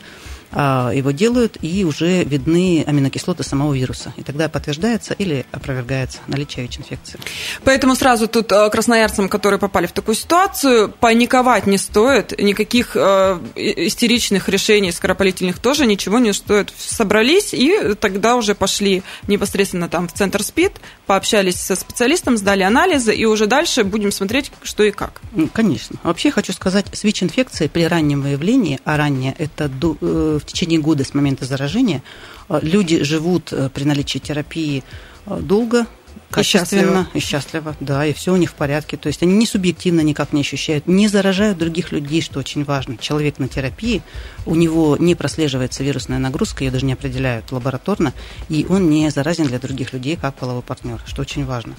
его 0.52 1.10
делают, 1.10 1.58
и 1.62 1.84
уже 1.84 2.24
видны 2.24 2.84
аминокислоты 2.86 3.42
самого 3.42 3.74
вируса. 3.74 4.12
И 4.16 4.22
тогда 4.22 4.48
подтверждается 4.48 5.14
или 5.14 5.46
опровергается 5.52 6.18
наличие 6.26 6.64
ВИЧ-инфекции. 6.64 7.18
Поэтому 7.64 7.94
сразу 7.94 8.28
тут 8.28 8.52
э, 8.52 8.70
красноярцам, 8.70 9.28
которые 9.28 9.58
попали 9.58 9.86
в 9.86 9.92
такую 9.92 10.14
ситуацию, 10.14 10.90
паниковать 10.90 11.66
не 11.66 11.78
стоит, 11.78 12.38
никаких 12.40 12.92
э, 12.94 13.38
истеричных 13.56 14.48
решений 14.48 14.92
скоропалительных 14.92 15.58
тоже 15.58 15.86
ничего 15.86 16.18
не 16.18 16.32
стоит. 16.32 16.72
Собрались 16.76 17.54
и 17.54 17.94
тогда 17.94 18.36
уже 18.36 18.54
пошли 18.54 19.02
непосредственно 19.28 19.88
там 19.88 20.08
в 20.08 20.12
центр 20.12 20.42
СПИД, 20.42 20.72
пообщались 21.06 21.56
со 21.56 21.76
специалистом, 21.76 22.36
сдали 22.36 22.62
анализы, 22.62 23.14
и 23.14 23.24
уже 23.24 23.46
дальше 23.46 23.84
будем 23.84 24.12
смотреть, 24.12 24.52
что 24.62 24.82
и 24.82 24.90
как. 24.90 25.20
Конечно. 25.52 25.96
Вообще 26.02 26.30
хочу 26.30 26.52
сказать, 26.52 26.86
с 26.92 27.04
ВИЧ-инфекцией 27.04 27.68
при 27.68 27.84
раннем 27.86 28.22
выявлении, 28.22 28.80
а 28.84 28.96
раннее 28.96 29.34
это 29.38 29.70
э, 30.00 30.38
в 30.42 30.46
течение 30.46 30.78
года 30.78 31.04
с 31.04 31.14
момента 31.14 31.44
заражения 31.44 32.02
э, 32.48 32.58
люди 32.62 33.02
живут 33.02 33.52
э, 33.52 33.70
при 33.72 33.84
наличии 33.84 34.18
терапии 34.18 34.84
э, 35.26 35.38
долго, 35.40 35.86
качественно 36.30 37.08
и 37.14 37.18
счастливо. 37.18 37.18
и 37.18 37.20
счастливо, 37.20 37.76
да, 37.80 38.06
и 38.06 38.12
все 38.12 38.32
у 38.32 38.36
них 38.36 38.50
в 38.50 38.54
порядке. 38.54 38.96
То 38.96 39.06
есть 39.06 39.22
они 39.22 39.34
не 39.34 39.46
субъективно 39.46 40.00
никак 40.00 40.32
не 40.32 40.40
ощущают, 40.40 40.86
не 40.86 41.08
заражают 41.08 41.58
других 41.58 41.92
людей, 41.92 42.20
что 42.22 42.40
очень 42.40 42.64
важно. 42.64 42.96
Человек 42.96 43.38
на 43.38 43.48
терапии, 43.48 44.02
у 44.46 44.54
него 44.54 44.96
не 44.98 45.14
прослеживается 45.14 45.84
вирусная 45.84 46.18
нагрузка, 46.18 46.64
ее 46.64 46.70
даже 46.70 46.86
не 46.86 46.94
определяют 46.94 47.52
лабораторно, 47.52 48.12
и 48.48 48.66
он 48.68 48.90
не 48.90 49.10
заразен 49.10 49.46
для 49.46 49.58
других 49.58 49.92
людей, 49.92 50.16
как 50.16 50.34
половой 50.34 50.62
партнер, 50.62 51.00
что 51.06 51.22
очень 51.22 51.44
важно. 51.44 51.74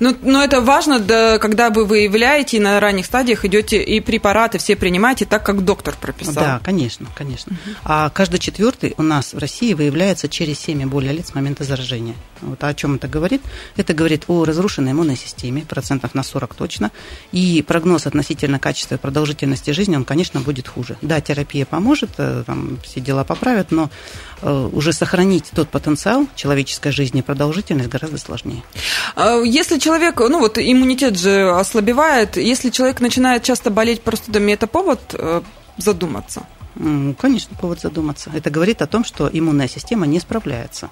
Ну, 0.00 0.16
но 0.22 0.42
это 0.42 0.60
важно, 0.60 0.98
да, 0.98 1.38
когда 1.38 1.70
вы 1.70 1.84
выявляете 1.84 2.60
на 2.60 2.80
ранних 2.80 3.06
стадиях 3.06 3.44
идете 3.44 3.82
и 3.82 4.00
препараты 4.00 4.58
все 4.58 4.76
принимаете 4.76 5.24
так, 5.24 5.44
как 5.44 5.64
доктор 5.64 5.94
прописал. 6.00 6.34
Да, 6.34 6.60
конечно, 6.62 7.06
конечно. 7.14 7.52
Угу. 7.52 7.76
А 7.84 8.10
каждый 8.10 8.38
четвертый 8.38 8.94
у 8.96 9.02
нас 9.02 9.34
в 9.34 9.38
России 9.38 9.74
выявляется 9.74 10.28
через 10.28 10.58
7 10.60 10.82
и 10.82 10.84
более 10.84 11.12
лет 11.12 11.26
с 11.26 11.34
момента 11.34 11.64
заражения. 11.64 12.14
Вот 12.40 12.62
о 12.62 12.74
чем 12.74 12.96
это 12.96 13.08
говорит? 13.08 13.42
Это 13.76 13.94
говорит 13.94 14.24
о 14.28 14.44
разрушенной 14.44 14.92
иммунной 14.92 15.16
системе, 15.16 15.62
процентов 15.62 16.14
на 16.14 16.22
40 16.22 16.54
точно, 16.54 16.90
и 17.32 17.64
прогноз 17.66 18.06
относительно 18.06 18.58
качества 18.58 18.96
и 18.96 18.98
продолжительности 18.98 19.70
жизни, 19.70 19.96
он, 19.96 20.04
конечно, 20.04 20.40
будет 20.40 20.68
хуже. 20.68 20.96
Да, 21.02 21.20
терапия 21.20 21.64
поможет, 21.64 22.10
э, 22.18 22.44
там 22.46 22.78
все 22.82 23.00
дела 23.00 23.24
поправят, 23.24 23.70
но 23.70 23.90
уже 24.42 24.92
сохранить 24.92 25.50
тот 25.54 25.68
потенциал 25.68 26.26
человеческой 26.34 26.92
жизни 26.92 27.20
продолжительность 27.20 27.88
гораздо 27.88 28.18
сложнее. 28.18 28.62
А 29.16 29.40
если 29.40 29.78
человек, 29.78 30.20
ну 30.20 30.40
вот 30.40 30.58
иммунитет 30.58 31.18
же 31.18 31.50
ослабевает, 31.50 32.36
если 32.36 32.70
человек 32.70 33.00
начинает 33.00 33.42
часто 33.42 33.70
болеть 33.70 34.02
простудами, 34.02 34.52
это 34.52 34.66
повод 34.66 35.00
э, 35.14 35.42
задуматься? 35.76 36.46
Конечно, 37.18 37.56
повод 37.56 37.80
задуматься. 37.80 38.30
Это 38.34 38.50
говорит 38.50 38.82
о 38.82 38.86
том, 38.86 39.04
что 39.04 39.30
иммунная 39.32 39.68
система 39.68 40.06
не 40.06 40.18
справляется. 40.18 40.90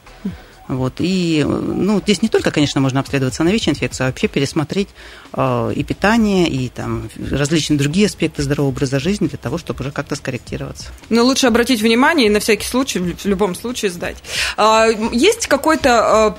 Вот. 0.68 0.94
И 0.98 1.44
ну, 1.46 2.00
здесь 2.00 2.22
не 2.22 2.28
только, 2.28 2.50
конечно, 2.50 2.80
можно 2.80 3.00
обследоваться 3.00 3.44
на 3.44 3.50
ВИЧ-инфекцию, 3.50 4.06
а 4.06 4.08
вообще 4.08 4.28
пересмотреть 4.28 4.88
э, 5.32 5.72
и 5.74 5.82
питание, 5.84 6.48
и 6.48 6.68
там, 6.68 7.08
различные 7.30 7.78
другие 7.78 8.06
аспекты 8.06 8.42
здорового 8.42 8.70
образа 8.70 8.98
жизни 8.98 9.26
для 9.26 9.38
того, 9.38 9.58
чтобы 9.58 9.80
уже 9.80 9.90
как-то 9.90 10.14
скорректироваться. 10.14 10.88
Но 11.08 11.24
лучше 11.24 11.46
обратить 11.46 11.82
внимание 11.82 12.28
и 12.28 12.30
на 12.30 12.40
всякий 12.40 12.66
случай, 12.66 12.98
в 12.98 13.24
любом 13.26 13.54
случае 13.54 13.90
сдать. 13.90 14.16
А, 14.56 14.86
есть 15.12 15.46
какой-то 15.46 16.36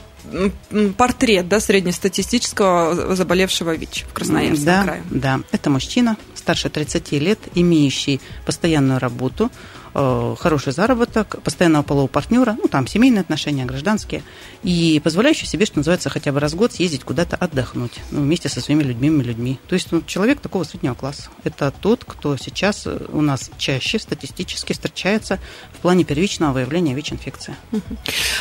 портрет 0.97 1.47
да, 1.47 1.59
среднестатистического 1.59 3.15
заболевшего 3.15 3.75
ВИЧ 3.75 4.05
в 4.09 4.13
Красноярском 4.13 4.65
да, 4.65 4.83
крае? 4.83 5.03
Да, 5.09 5.39
это 5.51 5.69
мужчина 5.69 6.17
старше 6.35 6.69
30 6.69 7.11
лет, 7.13 7.39
имеющий 7.55 8.21
постоянную 8.45 8.99
работу, 8.99 9.51
Э, 9.95 10.35
хороший 10.39 10.73
заработок, 10.73 11.39
постоянного 11.43 11.83
полового 11.83 12.07
партнера, 12.07 12.57
ну, 12.59 12.67
там, 12.67 12.87
семейные 12.87 13.21
отношения, 13.21 13.63
гражданские, 13.65 14.23
и 14.63 14.99
позволяющий 15.03 15.45
себе, 15.45 15.67
что 15.67 15.77
называется, 15.77 16.09
хотя 16.09 16.31
бы 16.31 16.39
раз 16.39 16.53
в 16.53 16.55
год 16.55 16.73
съездить 16.73 17.03
куда-то 17.03 17.35
отдохнуть 17.35 17.99
ну, 18.09 18.21
вместе 18.21 18.49
со 18.49 18.59
своими 18.59 18.81
любимыми 18.81 19.21
людьми. 19.21 19.59
То 19.67 19.75
есть 19.75 19.91
ну, 19.91 20.01
человек 20.01 20.39
такого 20.39 20.63
среднего 20.63 20.95
класса. 20.95 21.29
Это 21.43 21.71
тот, 21.79 22.05
кто 22.05 22.35
сейчас 22.37 22.87
э, 22.87 23.05
у 23.09 23.21
нас 23.21 23.51
чаще 23.59 23.99
статистически 23.99 24.73
встречается 24.73 25.37
в 25.73 25.77
плане 25.77 26.05
первичного 26.05 26.53
выявления 26.53 26.95
ВИЧ-инфекции. 26.95 27.55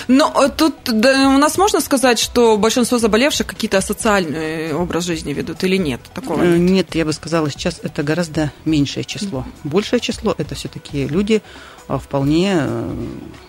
Но 0.09 0.33
э, 0.35 0.49
тут 0.49 0.75
да, 0.87 1.29
у 1.29 1.39
нас 1.39 1.59
можно 1.59 1.81
сказать, 1.81 2.19
что 2.19 2.57
большинство 2.57 2.97
заболевших 2.97 3.47
какие-то 3.47 3.77
асоциальные 3.77 4.75
образ 4.75 5.05
жизни 5.05 5.35
ведут 5.35 5.63
или 5.65 5.77
нет? 5.77 6.01
Такого 6.15 6.43
нет? 6.45 6.71
нет, 6.71 6.95
я 6.95 7.05
бы 7.05 7.13
сказала, 7.13 7.51
сейчас 7.51 7.79
это 7.83 8.03
гораздо 8.03 8.51
меньшее 8.65 9.05
число. 9.05 9.45
Большее 9.65 10.01
число 10.01 10.35
это 10.39 10.55
все-таки 10.55 11.07
люди, 11.07 11.42
а 11.89 11.99
вполне 11.99 12.55
э, 12.59 13.07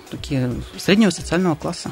такие 0.10 0.54
среднего 0.78 1.10
социального 1.10 1.56
класса. 1.56 1.92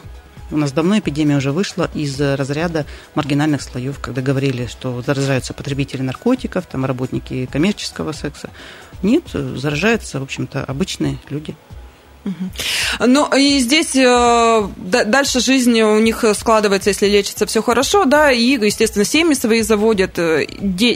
У 0.51 0.57
нас 0.57 0.73
давно 0.73 0.99
эпидемия 0.99 1.37
уже 1.37 1.53
вышла 1.53 1.89
из 1.93 2.19
разряда 2.19 2.85
маргинальных 3.15 3.61
слоев, 3.61 3.99
когда 3.99 4.21
говорили, 4.21 4.65
что 4.65 5.01
заражаются 5.01 5.53
потребители 5.53 6.01
наркотиков, 6.01 6.65
там 6.65 6.85
работники 6.85 7.45
коммерческого 7.45 8.11
секса. 8.11 8.49
Нет, 9.01 9.29
заражаются, 9.31 10.19
в 10.19 10.23
общем-то, 10.23 10.65
обычные 10.65 11.19
люди. 11.29 11.55
Ну, 12.99 13.27
и 13.35 13.59
здесь 13.59 13.95
э, 13.95 14.67
дальше 14.77 15.39
жизнь 15.39 15.81
у 15.81 15.99
них 15.99 16.23
складывается, 16.35 16.89
если 16.89 17.07
лечится 17.07 17.45
все 17.45 17.63
хорошо, 17.63 18.05
да, 18.05 18.31
и, 18.31 18.63
естественно, 18.63 19.05
семьи 19.05 19.33
свои 19.33 19.61
заводят. 19.61 20.19
Э, 20.19 20.45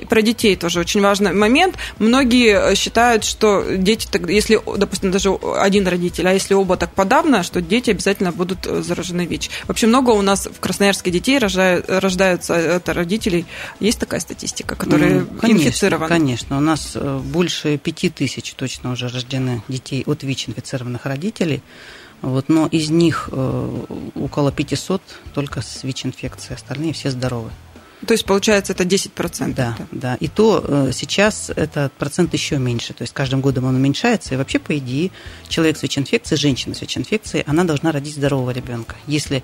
про 0.08 0.22
детей 0.22 0.56
тоже 0.56 0.80
очень 0.80 1.02
важный 1.02 1.34
момент. 1.34 1.76
Многие 1.98 2.76
считают, 2.76 3.24
что 3.24 3.64
дети, 3.76 4.08
если, 4.30 4.60
допустим, 4.78 5.12
даже 5.12 5.32
один 5.58 5.88
родитель, 5.88 6.28
а 6.28 6.34
если 6.34 6.54
оба 6.54 6.78
так 6.78 6.92
подавно, 6.92 7.44
что 7.44 7.62
дети 7.62 7.90
обязательно 7.90 8.32
будут 8.32 8.68
э, 8.68 8.82
заражены 8.82 9.26
ВИЧ. 9.26 9.50
Вообще 9.68 9.88
много 9.88 10.12
у 10.12 10.22
нас 10.22 10.48
в 10.48 10.60
Красноярске 10.60 11.10
детей 11.12 11.40
рождаются 11.40 12.54
это 12.54 12.94
родителей. 12.94 13.46
Есть 13.80 14.00
такая 14.00 14.20
статистика, 14.20 14.76
которые 14.76 15.26
конечно, 15.42 15.68
инфицированы? 15.68 16.08
Конечно, 16.08 16.58
у 16.58 16.62
нас 16.62 16.96
больше 16.96 17.78
пяти 17.78 18.10
тысяч 18.10 18.54
точно 18.54 18.92
уже 18.92 19.08
рождены 19.08 19.64
детей 19.68 20.04
от 20.06 20.24
ВИЧ-инфицированных 20.24 21.06
родителей 21.06 21.15
родителей. 21.16 21.62
Вот, 22.22 22.50
но 22.50 22.68
из 22.68 22.90
них 22.90 23.30
э, 23.32 23.86
около 24.16 24.52
500 24.52 25.02
только 25.34 25.62
с 25.62 25.84
ВИЧ-инфекцией, 25.84 26.56
остальные 26.56 26.94
все 26.94 27.12
здоровы. 27.12 27.50
То 28.06 28.14
есть, 28.14 28.26
получается, 28.26 28.74
это 28.74 28.84
10%? 28.84 29.54
Да, 29.54 29.78
да. 29.92 30.16
И 30.20 30.28
то 30.28 30.64
э, 30.64 30.92
сейчас 30.94 31.50
этот 31.56 31.94
процент 31.94 32.34
еще 32.34 32.58
меньше. 32.58 32.94
То 32.94 33.04
есть, 33.04 33.14
каждым 33.14 33.42
годом 33.42 33.66
он 33.66 33.76
уменьшается. 33.76 34.34
И 34.34 34.38
вообще, 34.38 34.60
по 34.60 34.78
идее, 34.78 35.12
человек 35.48 35.78
с 35.78 35.84
ВИЧ-инфекцией, 35.84 36.40
женщина 36.40 36.76
с 36.76 36.82
ВИЧ-инфекцией, 36.82 37.44
она 37.48 37.64
должна 37.64 37.92
родить 37.92 38.16
здорового 38.16 38.52
ребенка. 38.52 38.96
Если 39.08 39.44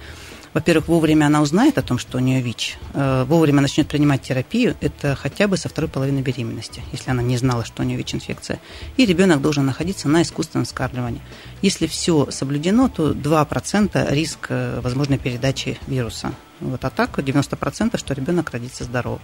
во-первых, 0.54 0.90
вовремя 0.90 1.28
она 1.28 1.42
узнает 1.42 1.78
о 1.78 1.82
том, 1.82 1.98
что 1.98 2.18
у 2.18 2.22
нее 2.22 2.42
ВИЧ, 2.42 2.78
э, 2.94 3.24
вовремя 3.28 3.62
начнет 3.62 3.88
принимать 3.88 4.22
терапию, 4.22 4.76
это 4.82 5.16
хотя 5.16 5.48
бы 5.48 5.56
со 5.56 5.70
второй 5.70 5.90
половины 5.90 6.20
беременности, 6.20 6.84
если 6.92 7.10
она 7.10 7.24
не 7.24 7.38
знала, 7.38 7.64
что 7.64 7.84
у 7.84 7.86
нее 7.86 7.98
ВИЧ-инфекция. 7.98 8.60
И 8.98 9.06
ребенок 9.06 9.42
должен 9.42 9.66
находиться 9.66 10.10
на 10.10 10.22
искусственном 10.22 10.66
вскармливании. 10.66 11.22
Если 11.62 11.88
все 11.88 12.30
соблюдено, 12.32 12.90
то 12.90 13.12
2% 13.12 14.14
риск 14.14 14.48
э, 14.50 14.82
возможной 14.82 15.18
передачи 15.18 15.80
вируса. 15.88 16.34
Вот, 16.60 16.84
а 16.84 16.90
так 16.90 17.18
90%, 17.18 17.98
что 17.98 18.14
ребенок 18.14 18.52
родится 18.52 18.84
здоровым. 18.84 19.22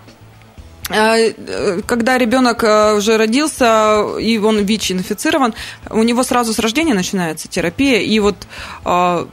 А, 0.90 1.18
э, 1.18 1.82
когда 1.86 2.18
ребенок 2.18 2.63
уже 2.98 3.18
родился, 3.18 4.18
и 4.18 4.38
он 4.38 4.60
ВИЧ-инфицирован, 4.60 5.54
у 5.90 6.04
него 6.04 6.24
сразу 6.24 6.54
с 6.54 6.60
рождения 6.60 6.94
начинается 6.94 7.50
терапия, 7.50 8.00
и 8.00 8.18
вот 8.20 8.48
а, 8.86 9.28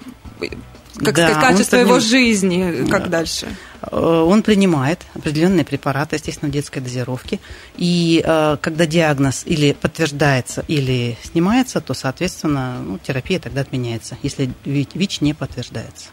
как 0.97 1.15
да, 1.15 1.31
сказать, 1.31 1.49
качество 1.49 1.77
его 1.77 1.99
жизни, 1.99 2.87
как 2.89 3.05
да. 3.05 3.19
дальше? 3.19 3.49
Э, 3.83 3.97
он 3.97 4.43
принимает 4.43 5.01
определенные 5.15 5.65
препараты, 5.65 6.17
естественно, 6.17 6.51
в 6.51 6.53
детской 6.53 6.81
дозировке. 6.81 7.41
И 7.77 8.23
э, 8.25 8.57
когда 8.61 8.87
диагноз 8.87 9.43
или 9.45 9.73
подтверждается, 9.73 10.65
или 10.69 11.17
снимается, 11.23 11.81
то, 11.81 11.95
соответственно, 11.95 12.79
ну, 12.81 12.99
терапия 12.99 13.39
тогда 13.39 13.63
отменяется, 13.63 14.17
если 14.23 14.51
ВИЧ 14.65 15.21
не 15.21 15.35
подтверждается. 15.35 16.09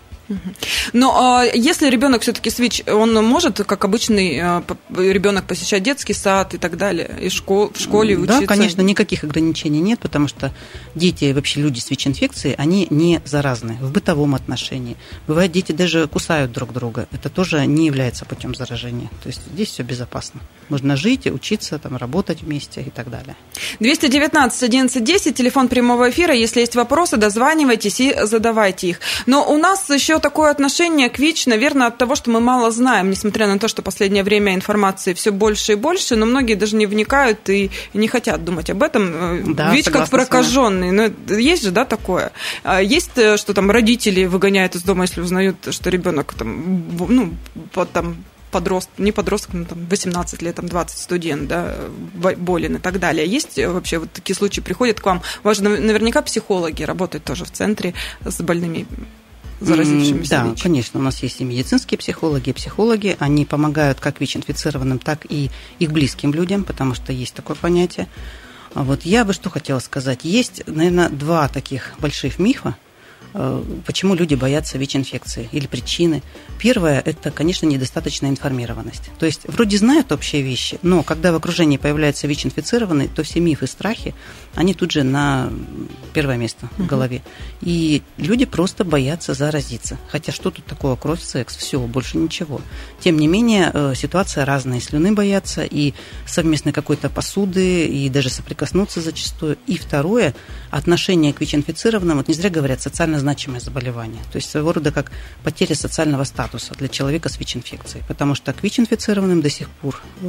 Но 0.94 1.40
а, 1.40 1.46
если 1.46 1.90
ребенок 1.90 2.22
все-таки 2.22 2.50
СВИЧ, 2.50 2.84
он 2.88 3.14
может, 3.26 3.58
как 3.64 3.84
обычный 3.86 4.40
а, 4.40 4.64
ребенок, 4.90 5.46
посещать 5.46 5.84
детский 5.84 6.14
сад 6.14 6.54
и 6.54 6.58
так 6.58 6.78
далее, 6.78 7.18
и 7.22 7.30
школ, 7.30 7.72
в 7.74 7.80
школе 7.80 8.16
да, 8.16 8.22
учиться? 8.22 8.42
Да, 8.42 8.48
конечно, 8.48 8.82
никаких 8.82 9.24
ограничений 9.24 9.82
нет, 9.82 10.00
потому 10.00 10.28
что 10.28 10.52
дети, 10.96 11.32
вообще 11.32 11.62
люди 11.62 11.80
с 11.80 11.90
ВИЧ-инфекцией, 11.90 12.56
они 12.58 12.88
не 12.90 13.22
заразны 13.26 13.78
в 13.82 13.92
бытовом 13.92 14.36
отношении. 14.36 14.98
Бывает, 15.28 15.52
дети 15.52 15.72
даже 15.72 16.08
кусают 16.08 16.52
друг 16.52 16.74
друга. 16.74 17.08
Это 17.12 17.30
тоже 17.30 17.66
не 17.66 17.86
является 17.86 18.26
путем 18.26 18.56
заражения. 18.56 19.10
То 19.24 19.28
есть 19.28 19.42
здесь 19.54 19.70
все 19.70 19.84
безопасно. 19.84 20.42
Можно 20.70 20.96
жить, 20.96 21.28
учиться, 21.28 21.80
там, 21.80 21.98
работать 21.98 22.42
вместе 22.42 22.82
и 22.82 22.90
так 22.90 23.10
далее. 23.10 23.36
219 23.80 24.64
11 24.64 25.04
10, 25.04 25.36
телефон 25.36 25.68
прямого 25.68 26.10
эфира. 26.10 26.34
Если 26.34 26.62
есть 26.62 26.76
вопросы, 26.76 27.18
дозванивайтесь 27.18 28.00
и 28.00 28.16
задавайте 28.24 28.90
их. 28.90 29.00
Но 29.26 29.52
у 29.52 29.58
нас 29.58 29.90
еще 29.90 30.20
такое 30.22 30.52
отношение 30.52 31.10
к 31.10 31.20
ВИЧ, 31.20 31.48
наверное, 31.48 31.88
от 31.88 31.98
того, 31.98 32.16
что 32.16 32.32
мы 32.32 32.40
мало 32.40 32.72
знаем, 32.72 33.10
несмотря 33.10 33.48
на 33.48 33.60
то, 33.60 33.68
что 33.68 33.82
в 33.82 33.86
последнее 33.86 34.24
время 34.24 34.56
информации 34.56 35.14
все 35.14 35.32
больше 35.32 35.74
и 35.74 35.76
больше, 35.76 36.16
но 36.16 36.26
многие 36.26 36.56
даже 36.56 36.76
не 36.76 36.86
вникают 36.86 37.50
и 37.50 37.72
не 37.94 38.08
хотят 38.08 38.44
думать 38.44 38.70
об 38.70 38.84
этом. 38.84 39.12
Э, 39.14 39.44
да, 39.48 39.74
ВИЧ 39.74 39.90
как 39.90 40.10
прокаженный. 40.10 40.92
Но 40.92 41.10
ну, 41.28 41.38
есть 41.38 41.64
же, 41.64 41.72
да, 41.72 41.86
такое? 41.86 42.32
А 42.64 42.82
есть, 42.82 43.18
э, 43.18 43.38
что 43.38 43.54
там 43.54 43.70
родители 43.72 44.26
выгоняют 44.26 44.76
из 44.76 44.84
дома, 44.84 45.04
если 45.04 45.22
узнают, 45.22 45.68
что 45.72 45.90
ребенок 45.90 46.34
там, 46.34 46.88
ну, 46.98 47.34
там 47.94 48.24
подросток, 48.52 49.00
не 49.00 49.12
подросток, 49.12 49.54
ну, 49.54 49.66
там, 49.66 49.86
18 49.90 50.42
лет, 50.42 50.56
там, 50.56 50.68
20 50.68 50.98
студент, 50.98 51.48
да, 51.48 51.76
болен 52.38 52.76
и 52.76 52.80
так 52.80 53.00
далее. 53.00 53.26
Есть 53.26 53.58
вообще 53.58 53.98
вот 53.98 54.12
такие 54.12 54.36
случаи, 54.36 54.62
приходят 54.62 55.00
к 55.00 55.06
вам, 55.06 55.22
важно, 55.44 55.70
наверняка 55.70 56.22
психологи 56.22 56.84
работают 56.84 57.24
тоже 57.24 57.46
в 57.46 57.52
центре 57.52 57.94
с 58.24 58.42
больными 58.42 58.86
заразившимися 59.62 60.30
Да, 60.36 60.50
ВИЧ. 60.52 60.62
конечно, 60.64 61.00
у 61.00 61.04
нас 61.04 61.24
есть 61.24 61.42
и 61.42 61.44
медицинские 61.44 61.98
психологи, 61.98 62.50
и 62.50 62.54
психологи. 62.54 63.16
Они 63.20 63.46
помогают 63.46 64.00
как 64.00 64.22
ВИЧ-инфицированным, 64.22 65.00
так 65.00 65.26
и 65.30 65.50
их 65.80 65.92
близким 65.92 66.34
людям, 66.34 66.64
потому 66.64 66.94
что 66.96 67.14
есть 67.14 67.34
такое 67.34 67.56
понятие. 67.56 68.08
А 68.74 68.84
вот 68.84 69.04
я 69.06 69.26
бы 69.26 69.34
что 69.34 69.50
хотела 69.50 69.80
сказать. 69.80 70.20
Есть, 70.24 70.64
наверное, 70.68 71.10
два 71.10 71.48
таких 71.48 71.94
больших 72.00 72.40
мифа, 72.40 72.76
почему 73.86 74.16
люди 74.16 74.36
боятся 74.36 74.78
ВИЧ-инфекции 74.78 75.50
или 75.52 75.68
причины. 75.68 76.22
Первое– 76.60 77.02
это, 77.06 77.32
конечно, 77.32 77.66
недостаточная 77.66 78.30
информированность. 78.30 79.10
То 79.20 79.26
есть 79.26 79.42
вроде 79.48 79.78
знают 79.78 80.12
общие 80.12 80.42
вещи, 80.42 80.80
но 80.82 81.04
когда 81.04 81.32
в 81.32 81.36
окружении 81.36 81.78
появляется 81.78 82.28
ВИЧ-инфицированный, 82.28 83.08
то 83.08 83.24
все 83.24 83.40
мифы, 83.40 83.68
страхи, 83.68 84.14
они 84.56 84.74
тут 84.74 84.92
же 84.92 85.04
на 85.04 85.50
первое 86.14 86.38
место 86.38 86.70
в 86.78 86.86
голове. 86.86 87.22
И 87.62 88.02
люди 88.18 88.46
просто 88.46 88.84
боятся 88.84 89.34
заразиться. 89.34 89.98
Хотя 90.10 90.32
что 90.32 90.52
тут 90.52 90.66
такого? 90.66 90.96
Кровь, 90.96 91.22
секс, 91.22 91.56
все, 91.56 91.80
больше 91.80 92.18
ничего. 92.18 92.62
Тем 93.00 93.18
не 93.18 93.28
менее, 93.28 93.72
э, 93.74 93.94
ситуация 93.96 94.46
разная. 94.46 94.82
Слюны 94.82 95.14
боятся, 95.14 95.64
и 95.64 95.94
совместной 96.28 96.74
какой-то 96.74 97.10
посуды, 97.10 97.86
и 97.86 98.10
даже 98.10 98.30
соприкоснуться 98.30 99.02
зачастую. 99.02 99.58
И 99.68 99.78
второе– 99.78 100.36
отношение 100.72 101.34
к 101.34 101.40
ВИЧ-инфицированным. 101.40 102.18
Вот 102.18 102.28
не 102.28 102.34
зря 102.34 102.50
говорят, 102.50 102.82
социально 102.82 103.21
значимое 103.22 103.60
заболевание. 103.60 104.22
То 104.32 104.38
есть 104.38 104.50
своего 104.50 104.74
рода 104.74 104.92
как 104.92 105.12
потеря 105.44 105.76
социального 105.76 106.26
статуса 106.26 106.74
для 106.76 106.88
человека 106.88 107.30
с 107.30 107.40
ВИЧ-инфекцией. 107.40 108.04
Потому 108.08 108.36
что 108.36 108.52
к 108.54 108.64
ВИЧ-инфицированным 108.64 109.42
до 109.42 109.50
сих 109.50 109.70
пор 109.70 109.96
э, 110.22 110.28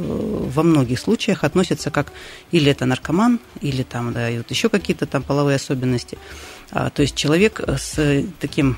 во 0.55 0.63
многих 0.63 0.99
случаях 0.99 1.43
относятся 1.43 1.91
как 1.91 2.11
или 2.51 2.71
это 2.71 2.85
наркоман, 2.85 3.39
или 3.61 3.83
там, 3.83 4.13
да, 4.13 4.29
и 4.29 4.37
вот 4.37 4.49
еще 4.49 4.69
какие-то 4.69 5.05
там 5.05 5.23
половые 5.23 5.55
особенности. 5.55 6.17
А, 6.71 6.89
то 6.89 7.01
есть 7.01 7.15
человек 7.15 7.61
с 7.67 8.23
таким 8.39 8.77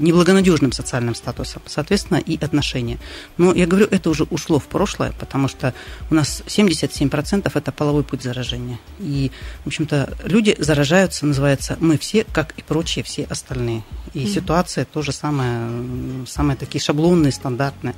неблагонадежным 0.00 0.72
социальным 0.72 1.14
статусом, 1.14 1.62
соответственно, 1.66 2.18
и 2.18 2.36
отношения. 2.42 2.98
Но 3.38 3.54
я 3.54 3.66
говорю, 3.66 3.86
это 3.90 4.10
уже 4.10 4.24
ушло 4.24 4.58
в 4.58 4.66
прошлое, 4.66 5.12
потому 5.18 5.48
что 5.48 5.74
у 6.10 6.14
нас 6.14 6.42
77% 6.46 7.50
это 7.54 7.72
половой 7.72 8.04
путь 8.04 8.22
заражения. 8.22 8.78
И, 8.98 9.30
в 9.64 9.68
общем-то, 9.68 10.16
люди 10.24 10.56
заражаются, 10.58 11.26
называется, 11.26 11.76
мы 11.80 11.98
все, 11.98 12.24
как 12.24 12.54
и 12.58 12.62
прочие 12.62 13.04
все 13.04 13.24
остальные. 13.24 13.82
И 14.14 14.20
mm-hmm. 14.20 14.34
ситуация 14.34 14.84
тоже 14.84 15.12
самая, 15.12 15.68
самые 16.26 16.56
такие 16.56 16.80
шаблонные, 16.80 17.32
стандартные. 17.32 17.94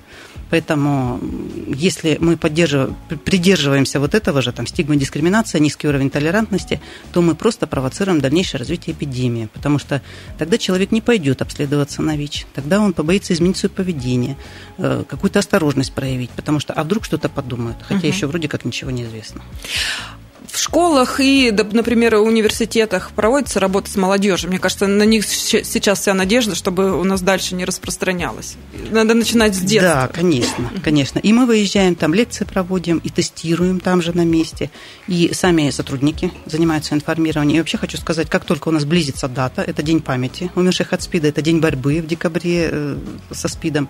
Поэтому, 0.50 1.20
если 1.68 2.18
мы 2.20 2.36
поддерживаем, 2.36 2.96
придерживаемся 3.24 4.00
вот 4.00 4.14
этого 4.14 4.42
же, 4.42 4.52
там, 4.52 4.66
стигма 4.66 4.96
дискриминация, 4.96 5.60
низкий 5.60 5.88
уровень 5.88 6.10
толерантности, 6.10 6.80
то 7.12 7.22
мы 7.22 7.34
просто 7.34 7.66
провоцируем 7.66 8.20
дальнейшее 8.20 8.58
развитие 8.58 8.94
эпидемии, 8.94 9.48
потому 9.52 9.78
что 9.78 10.02
тогда 10.38 10.58
человек 10.58 10.92
не 10.92 11.00
пойдет 11.00 11.42
обследоваться 11.42 11.91
на 12.00 12.16
ВИЧ, 12.16 12.46
тогда 12.55 12.81
он 12.81 12.92
побоится 12.94 13.35
изменить 13.35 13.59
свое 13.59 13.74
поведение, 13.74 14.38
э, 14.78 15.05
какую-то 15.07 15.40
осторожность 15.40 15.92
проявить, 15.92 16.31
потому 16.31 16.61
что, 16.61 16.72
а 16.72 16.85
вдруг 16.85 17.05
что-то 17.05 17.28
подумают, 17.28 17.76
хотя 17.83 17.98
угу. 17.98 18.07
еще 18.07 18.26
вроде 18.26 18.48
как 18.48 18.64
ничего 18.64 18.90
не 18.90 19.02
известно 19.02 19.42
в 20.52 20.58
школах 20.58 21.18
и, 21.18 21.50
например, 21.50 22.16
в 22.16 22.24
университетах 22.24 23.12
проводится 23.12 23.58
работа 23.58 23.90
с 23.90 23.96
молодежью. 23.96 24.50
Мне 24.50 24.58
кажется, 24.58 24.86
на 24.86 25.04
них 25.04 25.24
сейчас 25.26 26.00
вся 26.00 26.12
надежда, 26.12 26.54
чтобы 26.54 27.00
у 27.00 27.04
нас 27.04 27.22
дальше 27.22 27.54
не 27.54 27.64
распространялось. 27.64 28.56
Надо 28.90 29.14
начинать 29.14 29.54
с 29.54 29.60
детства. 29.60 30.02
Да, 30.02 30.08
конечно, 30.08 30.70
конечно. 30.84 31.18
И 31.20 31.32
мы 31.32 31.46
выезжаем, 31.46 31.94
там 31.94 32.12
лекции 32.12 32.44
проводим, 32.44 32.98
и 32.98 33.08
тестируем 33.08 33.80
там 33.80 34.02
же 34.02 34.14
на 34.14 34.26
месте. 34.26 34.70
И 35.08 35.30
сами 35.32 35.70
сотрудники 35.70 36.30
занимаются 36.44 36.94
информированием. 36.94 37.56
И 37.56 37.60
вообще 37.60 37.78
хочу 37.78 37.96
сказать, 37.96 38.28
как 38.28 38.44
только 38.44 38.68
у 38.68 38.72
нас 38.72 38.84
близится 38.84 39.28
дата, 39.28 39.62
это 39.62 39.82
день 39.82 40.00
памяти 40.00 40.50
умерших 40.54 40.92
от 40.92 41.02
СПИДа, 41.02 41.28
это 41.28 41.40
день 41.40 41.60
борьбы 41.60 42.02
в 42.02 42.06
декабре 42.06 42.68
э, 42.70 42.96
со 43.30 43.48
СПИДом, 43.48 43.88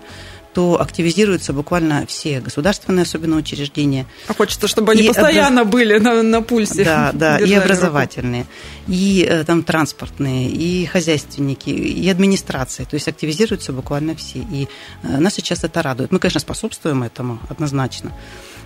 то 0.53 0.79
активизируются 0.79 1.53
буквально 1.53 2.05
все 2.07 2.39
государственные, 2.39 3.03
особенно 3.03 3.37
учреждения. 3.37 4.05
А 4.27 4.33
хочется, 4.33 4.67
чтобы 4.67 4.91
они 4.91 5.03
и 5.03 5.07
постоянно 5.07 5.61
образ... 5.61 5.71
были 5.71 5.97
на, 5.97 6.23
на 6.23 6.41
пульсе. 6.41 6.83
Да, 6.83 7.11
да, 7.13 7.37
и 7.37 7.53
образовательные, 7.53 8.41
руку. 8.41 8.51
и 8.87 9.27
э, 9.29 9.43
там 9.43 9.63
транспортные, 9.63 10.49
и 10.49 10.85
хозяйственники, 10.85 11.69
и 11.69 12.09
администрации. 12.09 12.83
То 12.83 12.95
есть 12.95 13.07
активизируются 13.07 13.73
буквально 13.73 14.15
все. 14.15 14.39
И 14.39 14.67
э, 15.03 15.17
нас 15.17 15.33
сейчас 15.33 15.63
это 15.63 15.81
радует. 15.81 16.11
Мы, 16.11 16.19
конечно, 16.19 16.39
способствуем 16.39 17.03
этому 17.03 17.39
однозначно. 17.49 18.13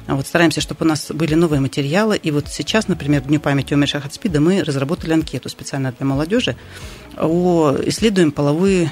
А 0.07 0.15
вот 0.15 0.25
стараемся, 0.25 0.61
чтобы 0.61 0.85
у 0.85 0.87
нас 0.87 1.11
были 1.11 1.35
новые 1.35 1.59
материалы. 1.59 2.15
И 2.15 2.31
вот 2.31 2.47
сейчас, 2.49 2.87
например, 2.87 3.21
в 3.21 3.27
Дню 3.27 3.39
памяти 3.39 3.73
умерших 3.73 4.05
от 4.05 4.13
СПИДа 4.13 4.39
мы 4.39 4.63
разработали 4.63 5.13
анкету 5.13 5.49
специально 5.49 5.91
для 5.91 6.05
молодежи. 6.05 6.55
О, 7.17 7.75
исследуем 7.85 8.31
половые 8.31 8.89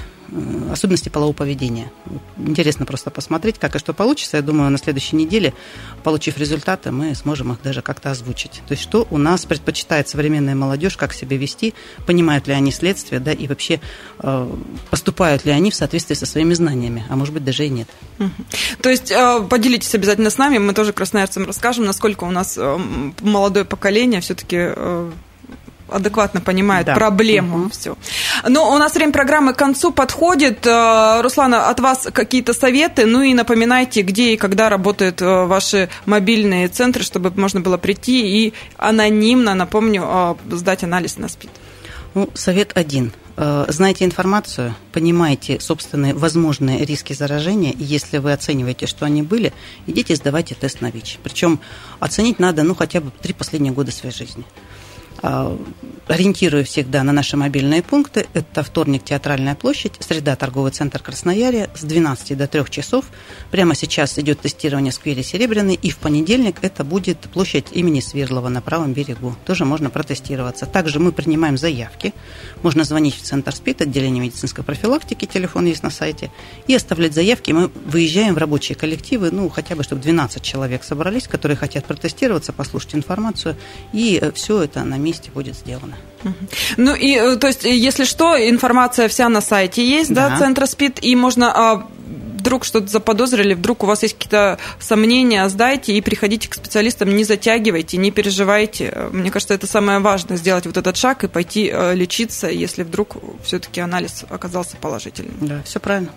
особенности 0.71 1.09
полового 1.09 1.35
поведения. 1.35 1.91
Интересно 2.38 2.85
просто 2.85 3.11
посмотреть, 3.11 3.59
как 3.59 3.75
и 3.75 3.79
что 3.79 3.93
получится. 3.93 4.38
Я 4.38 4.43
думаю, 4.43 4.69
на 4.69 4.77
следующей 4.77 5.15
неделе, 5.15 5.53
получив 6.03 6.38
результаты, 6.38 6.91
мы 6.91 7.15
сможем 7.15 7.53
их 7.53 7.61
даже 7.61 7.81
как-то 7.81 8.11
озвучить. 8.11 8.61
То 8.67 8.73
есть, 8.73 8.83
что 8.83 9.07
у 9.09 9.17
нас 9.17 9.45
предпочитает 9.45 10.09
современная 10.09 10.55
молодежь, 10.55 10.97
как 10.97 11.13
себя 11.13 11.38
вести, 11.38 11.73
понимают 12.05 12.47
ли 12.47 12.53
они 12.53 12.71
следствие, 12.71 13.19
да, 13.19 13.31
и 13.31 13.47
вообще 13.47 13.79
э, 14.19 14.55
поступают 14.89 15.45
ли 15.45 15.51
они 15.51 15.71
в 15.71 15.75
соответствии 15.75 16.15
со 16.15 16.25
своими 16.25 16.53
знаниями, 16.53 17.05
а 17.09 17.15
может 17.15 17.33
быть, 17.33 17.43
даже 17.43 17.65
и 17.65 17.69
нет. 17.69 17.88
То 18.81 18.89
есть, 18.89 19.11
э, 19.11 19.41
поделитесь 19.49 19.93
обязательно 19.95 20.29
с 20.29 20.38
нами, 20.38 20.57
мы 20.57 20.73
тоже 20.73 20.93
красноярцам 20.93 21.45
расскажем, 21.45 21.85
насколько 21.85 22.23
у 22.23 22.31
нас 22.31 22.57
молодое 23.21 23.65
поколение 23.65 24.21
все-таки 24.21 24.73
адекватно 25.89 26.41
понимает 26.41 26.87
да. 26.87 26.95
проблему 26.95 27.61
угу. 27.61 27.69
все. 27.69 27.97
Но 28.47 28.73
у 28.73 28.77
нас 28.77 28.93
время 28.95 29.11
программы 29.11 29.53
к 29.53 29.57
концу 29.57 29.91
подходит. 29.91 30.65
Э, 30.65 31.21
Руслана, 31.21 31.69
от 31.69 31.79
вас 31.79 32.07
какие-то 32.11 32.53
советы, 32.53 33.05
ну 33.05 33.21
и 33.21 33.33
напоминайте, 33.33 34.01
где 34.01 34.33
и 34.33 34.37
когда 34.37 34.69
работают 34.69 35.21
э, 35.21 35.45
ваши 35.45 35.89
мобильные 36.05 36.67
центры, 36.67 37.03
чтобы 37.03 37.31
можно 37.35 37.61
было 37.61 37.77
прийти 37.77 38.47
и 38.47 38.53
анонимно, 38.77 39.53
напомню, 39.53 40.03
э, 40.05 40.35
сдать 40.51 40.83
анализ 40.83 41.17
на 41.17 41.27
СПИД. 41.27 41.51
Ну, 42.13 42.29
совет 42.33 42.71
один. 42.75 43.11
Знайте 43.67 44.05
информацию, 44.05 44.73
понимайте 44.93 45.59
собственные 45.59 46.13
возможные 46.13 46.85
риски 46.85 47.11
заражения, 47.11 47.73
и 47.73 47.83
если 47.83 48.19
вы 48.19 48.31
оцениваете, 48.31 48.87
что 48.87 49.05
они 49.05 49.23
были, 49.23 49.51
идите 49.87 50.15
сдавайте 50.15 50.55
тест 50.55 50.79
на 50.79 50.89
ВИЧ. 50.89 51.19
Причем 51.21 51.59
оценить 51.99 52.39
надо, 52.39 52.63
ну, 52.63 52.73
хотя 52.73 53.01
бы 53.01 53.11
три 53.21 53.33
последние 53.33 53.73
года 53.73 53.91
своей 53.91 54.15
жизни. 54.15 54.45
А, 55.21 55.58
ориентирую 56.08 56.65
всегда 56.65 57.04
на 57.04 57.12
наши 57.12 57.38
мобильные 57.38 57.82
пункты. 57.82 58.28
Это 58.34 58.63
вторник, 58.63 59.04
Театральная 59.04 59.56
площадь, 59.56 59.93
среда, 59.99 60.36
торговый 60.36 60.71
центр 60.71 61.01
Красноярье 61.01 61.69
с 61.75 61.84
12 61.84 62.38
до 62.38 62.47
3 62.47 62.65
часов. 62.69 63.06
Прямо 63.51 63.75
сейчас 63.75 64.17
идет 64.19 64.39
тестирование 64.41 64.91
в 64.91 64.95
сквере 64.95 65.23
Серебряный, 65.23 65.75
и 65.75 65.89
в 65.89 65.97
понедельник 65.97 66.58
это 66.62 66.84
будет 66.84 67.19
площадь 67.19 67.67
имени 67.71 67.99
Свердлова 68.01 68.49
на 68.49 68.62
правом 68.62 68.93
берегу. 68.93 69.36
Тоже 69.45 69.65
можно 69.65 69.89
протестироваться. 69.89 70.65
Также 70.65 70.99
мы 70.99 71.12
принимаем 71.12 71.58
заявки. 71.58 72.13
Можно 72.62 72.84
звонить 72.84 73.15
в 73.15 73.21
Центр 73.21 73.56
СПИД, 73.56 73.84
отделение 73.84 74.21
медицинской 74.21 74.63
профилактики, 74.63 75.25
телефон 75.25 75.65
есть 75.65 75.84
на 75.84 75.89
сайте, 75.89 76.32
и 76.67 76.75
оставлять 76.75 77.13
заявки. 77.13 77.51
Мы 77.51 77.71
выезжаем 77.86 78.36
в 78.36 78.38
рабочие 78.38 78.75
коллективы, 78.75 79.32
ну, 79.32 79.49
хотя 79.49 79.75
бы, 79.75 79.84
чтобы 79.84 80.01
12 80.01 80.41
человек 80.41 80.84
собрались, 80.84 81.28
которые 81.28 81.58
хотят 81.58 81.86
протестироваться, 81.86 82.54
послушать 82.54 82.95
информацию, 82.95 83.56
и 83.93 84.19
э, 84.21 84.32
все 84.32 84.62
это 84.62 84.84
на 84.84 84.97
месте 85.05 85.31
будет 85.33 85.55
сделано. 85.55 85.95
Ну 86.77 86.95
и, 86.95 87.15
э, 87.15 87.35
то 87.37 87.47
есть, 87.47 87.63
если 87.63 88.03
что, 88.03 88.35
информация 88.35 89.07
вся 89.07 89.29
на 89.29 89.41
сайте 89.41 89.87
есть, 89.87 90.13
да, 90.13 90.29
да 90.29 90.37
Центра 90.37 90.65
СПИД, 90.65 90.99
и 91.03 91.15
можно 91.15 91.51
а, 91.53 91.87
вдруг 92.45 92.63
что-то 92.63 92.88
заподозрили, 92.88 93.55
вдруг 93.55 93.84
у 93.84 93.88
вас 93.88 94.03
есть 94.03 94.13
какие-то 94.13 94.60
сомнения, 94.79 95.49
сдайте 95.49 95.93
и 95.93 96.01
приходите 96.01 96.47
к 96.47 96.53
специалистам, 96.53 97.15
не 97.15 97.23
затягивайте, 97.23 97.97
не 97.97 98.12
переживайте. 98.12 99.10
Мне 99.12 99.31
кажется, 99.31 99.55
это 99.55 99.65
самое 99.65 99.97
важное, 99.97 100.38
сделать 100.38 100.67
вот 100.67 100.77
этот 100.77 100.95
шаг 100.95 101.23
и 101.23 101.27
пойти 101.27 101.71
э, 101.73 101.95
лечиться, 101.95 102.47
если 102.47 102.84
вдруг 102.84 103.15
все-таки 103.43 103.81
анализ 103.81 104.25
оказался 104.29 104.77
положительным. 104.77 105.34
Да, 105.41 105.63
все 105.65 105.79
правильно. 105.79 106.12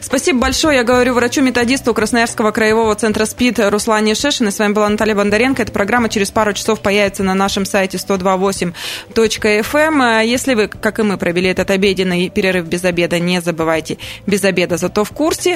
Спасибо 0.00 0.40
большое. 0.40 0.78
Я 0.78 0.82
говорю 0.82 1.14
врачу-методисту 1.14 1.94
Красноярского 1.94 2.50
краевого 2.50 2.96
центра 2.96 3.24
СПИД 3.24 3.70
Руслане 3.70 4.16
Шешиной. 4.16 4.50
С 4.50 4.58
вами 4.58 4.72
была 4.72 4.88
Наталья 4.88 5.14
Бондаренко. 5.14 5.62
Эта 5.62 5.70
программа 5.70 6.08
через 6.08 6.32
пару 6.32 6.54
часов 6.54 6.80
появится 6.80 7.22
на 7.22 7.34
нашем 7.34 7.66
сайте 7.66 7.98
128.fm. 7.98 10.26
Если 10.26 10.54
вы, 10.54 10.66
как 10.66 10.98
и 10.98 11.04
мы, 11.04 11.18
провели 11.18 11.50
этот 11.50 11.70
обеденный 11.70 12.30
перерыв 12.30 12.66
без 12.66 12.84
обеда, 12.84 13.20
не 13.20 13.40
забывайте, 13.40 13.98
без 14.26 14.42
обеда 14.42 14.76
зато 14.76 15.04
в 15.04 15.10
курсе. 15.10 15.51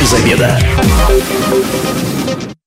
Без 0.00 0.12
обеда. 0.14 0.58